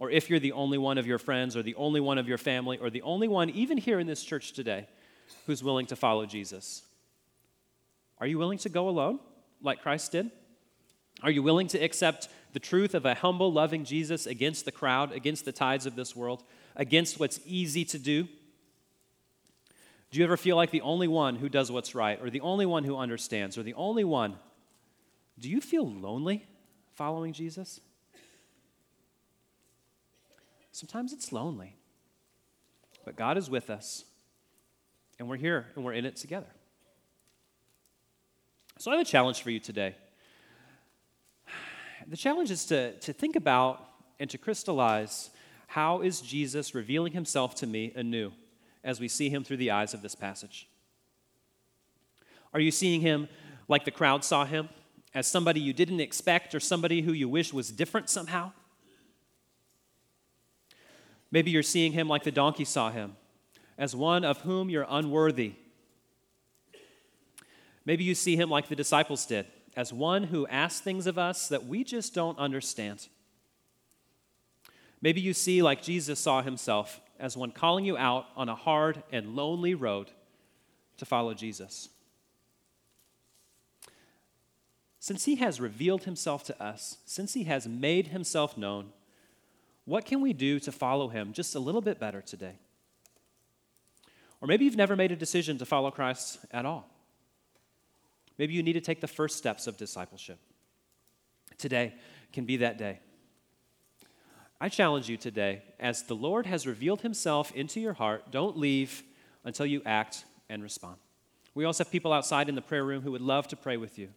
Or 0.00 0.10
if 0.10 0.28
you're 0.28 0.40
the 0.40 0.52
only 0.52 0.78
one 0.78 0.98
of 0.98 1.06
your 1.06 1.18
friends, 1.18 1.56
or 1.56 1.62
the 1.62 1.76
only 1.76 2.00
one 2.00 2.18
of 2.18 2.26
your 2.26 2.38
family, 2.38 2.78
or 2.78 2.90
the 2.90 3.02
only 3.02 3.28
one, 3.28 3.50
even 3.50 3.78
here 3.78 4.00
in 4.00 4.08
this 4.08 4.24
church 4.24 4.52
today, 4.52 4.88
who's 5.46 5.62
willing 5.62 5.86
to 5.86 5.94
follow 5.94 6.26
Jesus? 6.26 6.82
Are 8.18 8.26
you 8.26 8.38
willing 8.38 8.58
to 8.58 8.68
go 8.68 8.88
alone? 8.88 9.20
like 9.62 9.82
Christ 9.82 10.12
did? 10.12 10.30
Are 11.22 11.30
you 11.30 11.42
willing 11.42 11.68
to 11.68 11.78
accept 11.78 12.28
the 12.52 12.60
truth 12.60 12.94
of 12.94 13.04
a 13.04 13.14
humble, 13.14 13.52
loving 13.52 13.84
Jesus 13.84 14.26
against 14.26 14.64
the 14.64 14.72
crowd, 14.72 15.12
against 15.12 15.44
the 15.44 15.52
tides 15.52 15.86
of 15.86 15.96
this 15.96 16.16
world, 16.16 16.42
against 16.76 17.20
what's 17.20 17.40
easy 17.44 17.84
to 17.86 17.98
do? 17.98 18.26
Do 20.10 20.18
you 20.18 20.24
ever 20.24 20.36
feel 20.36 20.56
like 20.56 20.70
the 20.70 20.80
only 20.80 21.06
one 21.06 21.36
who 21.36 21.48
does 21.48 21.70
what's 21.70 21.94
right, 21.94 22.20
or 22.20 22.30
the 22.30 22.40
only 22.40 22.66
one 22.66 22.84
who 22.84 22.96
understands, 22.96 23.56
or 23.56 23.62
the 23.62 23.74
only 23.74 24.02
one? 24.02 24.36
Do 25.38 25.48
you 25.48 25.60
feel 25.60 25.88
lonely 25.88 26.46
following 26.94 27.32
Jesus? 27.32 27.80
Sometimes 30.80 31.12
it's 31.12 31.30
lonely, 31.30 31.76
but 33.04 33.14
God 33.14 33.36
is 33.36 33.50
with 33.50 33.68
us, 33.68 34.06
and 35.18 35.28
we're 35.28 35.36
here 35.36 35.66
and 35.76 35.84
we're 35.84 35.92
in 35.92 36.06
it 36.06 36.16
together. 36.16 36.46
So 38.78 38.90
I 38.90 38.94
have 38.96 39.06
a 39.06 39.10
challenge 39.10 39.42
for 39.42 39.50
you 39.50 39.60
today. 39.60 39.94
The 42.08 42.16
challenge 42.16 42.50
is 42.50 42.64
to, 42.64 42.92
to 43.00 43.12
think 43.12 43.36
about 43.36 43.90
and 44.18 44.30
to 44.30 44.38
crystallize 44.38 45.28
how 45.66 46.00
is 46.00 46.22
Jesus 46.22 46.74
revealing 46.74 47.12
himself 47.12 47.54
to 47.56 47.66
me 47.66 47.92
anew 47.94 48.32
as 48.82 49.00
we 49.00 49.08
see 49.08 49.28
him 49.28 49.44
through 49.44 49.58
the 49.58 49.72
eyes 49.72 49.92
of 49.92 50.00
this 50.00 50.14
passage? 50.14 50.66
Are 52.54 52.60
you 52.60 52.70
seeing 52.70 53.02
him 53.02 53.28
like 53.68 53.84
the 53.84 53.90
crowd 53.90 54.24
saw 54.24 54.46
him, 54.46 54.70
as 55.14 55.26
somebody 55.26 55.60
you 55.60 55.74
didn't 55.74 56.00
expect 56.00 56.54
or 56.54 56.60
somebody 56.60 57.02
who 57.02 57.12
you 57.12 57.28
wish 57.28 57.52
was 57.52 57.70
different 57.70 58.08
somehow? 58.08 58.52
Maybe 61.30 61.50
you're 61.50 61.62
seeing 61.62 61.92
him 61.92 62.08
like 62.08 62.24
the 62.24 62.32
donkey 62.32 62.64
saw 62.64 62.90
him, 62.90 63.16
as 63.78 63.94
one 63.94 64.24
of 64.24 64.40
whom 64.42 64.68
you're 64.68 64.86
unworthy 64.88 65.54
Maybe 67.84 68.04
you 68.04 68.14
see 68.14 68.36
him 68.36 68.50
like 68.50 68.68
the 68.68 68.76
disciples 68.76 69.26
did, 69.26 69.46
as 69.76 69.92
one 69.92 70.24
who 70.24 70.46
asks 70.46 70.80
things 70.80 71.06
of 71.06 71.18
us 71.18 71.48
that 71.48 71.66
we 71.66 71.84
just 71.84 72.14
don't 72.14 72.38
understand. 72.38 73.08
Maybe 75.00 75.20
you 75.20 75.32
see, 75.32 75.62
like 75.62 75.82
Jesus 75.82 76.20
saw 76.20 76.42
himself, 76.42 77.00
as 77.18 77.36
one 77.36 77.52
calling 77.52 77.84
you 77.84 77.96
out 77.96 78.26
on 78.36 78.48
a 78.48 78.54
hard 78.54 79.02
and 79.10 79.34
lonely 79.34 79.74
road 79.74 80.10
to 80.98 81.04
follow 81.04 81.32
Jesus. 81.32 81.88
Since 84.98 85.24
he 85.24 85.36
has 85.36 85.60
revealed 85.60 86.04
himself 86.04 86.44
to 86.44 86.62
us, 86.62 86.98
since 87.06 87.32
he 87.32 87.44
has 87.44 87.66
made 87.66 88.08
himself 88.08 88.58
known, 88.58 88.90
what 89.90 90.04
can 90.04 90.20
we 90.20 90.32
do 90.32 90.60
to 90.60 90.70
follow 90.70 91.08
him 91.08 91.32
just 91.32 91.56
a 91.56 91.58
little 91.58 91.80
bit 91.80 91.98
better 91.98 92.20
today? 92.20 92.54
Or 94.40 94.46
maybe 94.46 94.64
you've 94.64 94.76
never 94.76 94.94
made 94.94 95.10
a 95.10 95.16
decision 95.16 95.58
to 95.58 95.66
follow 95.66 95.90
Christ 95.90 96.38
at 96.52 96.64
all. 96.64 96.88
Maybe 98.38 98.54
you 98.54 98.62
need 98.62 98.74
to 98.74 98.80
take 98.80 99.00
the 99.00 99.08
first 99.08 99.36
steps 99.36 99.66
of 99.66 99.76
discipleship. 99.76 100.38
Today 101.58 101.92
can 102.32 102.44
be 102.44 102.58
that 102.58 102.78
day. 102.78 103.00
I 104.60 104.68
challenge 104.68 105.08
you 105.08 105.16
today, 105.16 105.62
as 105.80 106.04
the 106.04 106.14
Lord 106.14 106.46
has 106.46 106.68
revealed 106.68 107.00
himself 107.00 107.50
into 107.56 107.80
your 107.80 107.94
heart, 107.94 108.30
don't 108.30 108.56
leave 108.56 109.02
until 109.42 109.66
you 109.66 109.82
act 109.84 110.24
and 110.48 110.62
respond. 110.62 110.98
We 111.56 111.64
also 111.64 111.82
have 111.82 111.90
people 111.90 112.12
outside 112.12 112.48
in 112.48 112.54
the 112.54 112.62
prayer 112.62 112.84
room 112.84 113.02
who 113.02 113.10
would 113.10 113.22
love 113.22 113.48
to 113.48 113.56
pray 113.56 113.76
with 113.76 113.98
you. 113.98 114.10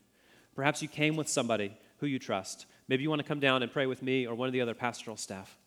Perhaps 0.54 0.84
you 0.84 0.88
came 0.88 1.16
with 1.16 1.28
somebody 1.28 1.76
who 1.98 2.06
you 2.06 2.20
trust. 2.20 2.68
Maybe 2.88 3.02
you 3.02 3.10
want 3.10 3.24
to 3.24 3.28
come 3.28 3.40
down 3.40 3.64
and 3.64 3.72
pray 3.72 3.88
with 3.88 4.04
me 4.04 4.28
or 4.28 4.36
one 4.36 4.48
of 4.48 4.54
the 4.54 4.62
other 4.62 4.76
pastoral 4.76 5.18
staff. 5.18 5.58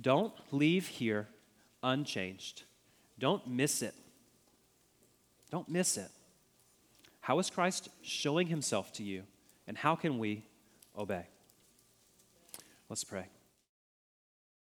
Don't 0.00 0.32
leave 0.52 0.86
here 0.86 1.28
unchanged. 1.82 2.62
Don't 3.18 3.46
miss 3.48 3.82
it. 3.82 3.94
Don't 5.50 5.68
miss 5.68 5.96
it. 5.96 6.10
How 7.20 7.38
is 7.38 7.50
Christ 7.50 7.88
showing 8.02 8.46
himself 8.46 8.92
to 8.94 9.02
you, 9.02 9.24
and 9.66 9.76
how 9.76 9.96
can 9.96 10.18
we 10.18 10.44
obey? 10.96 11.26
Let's 12.88 13.04
pray. 13.04 13.26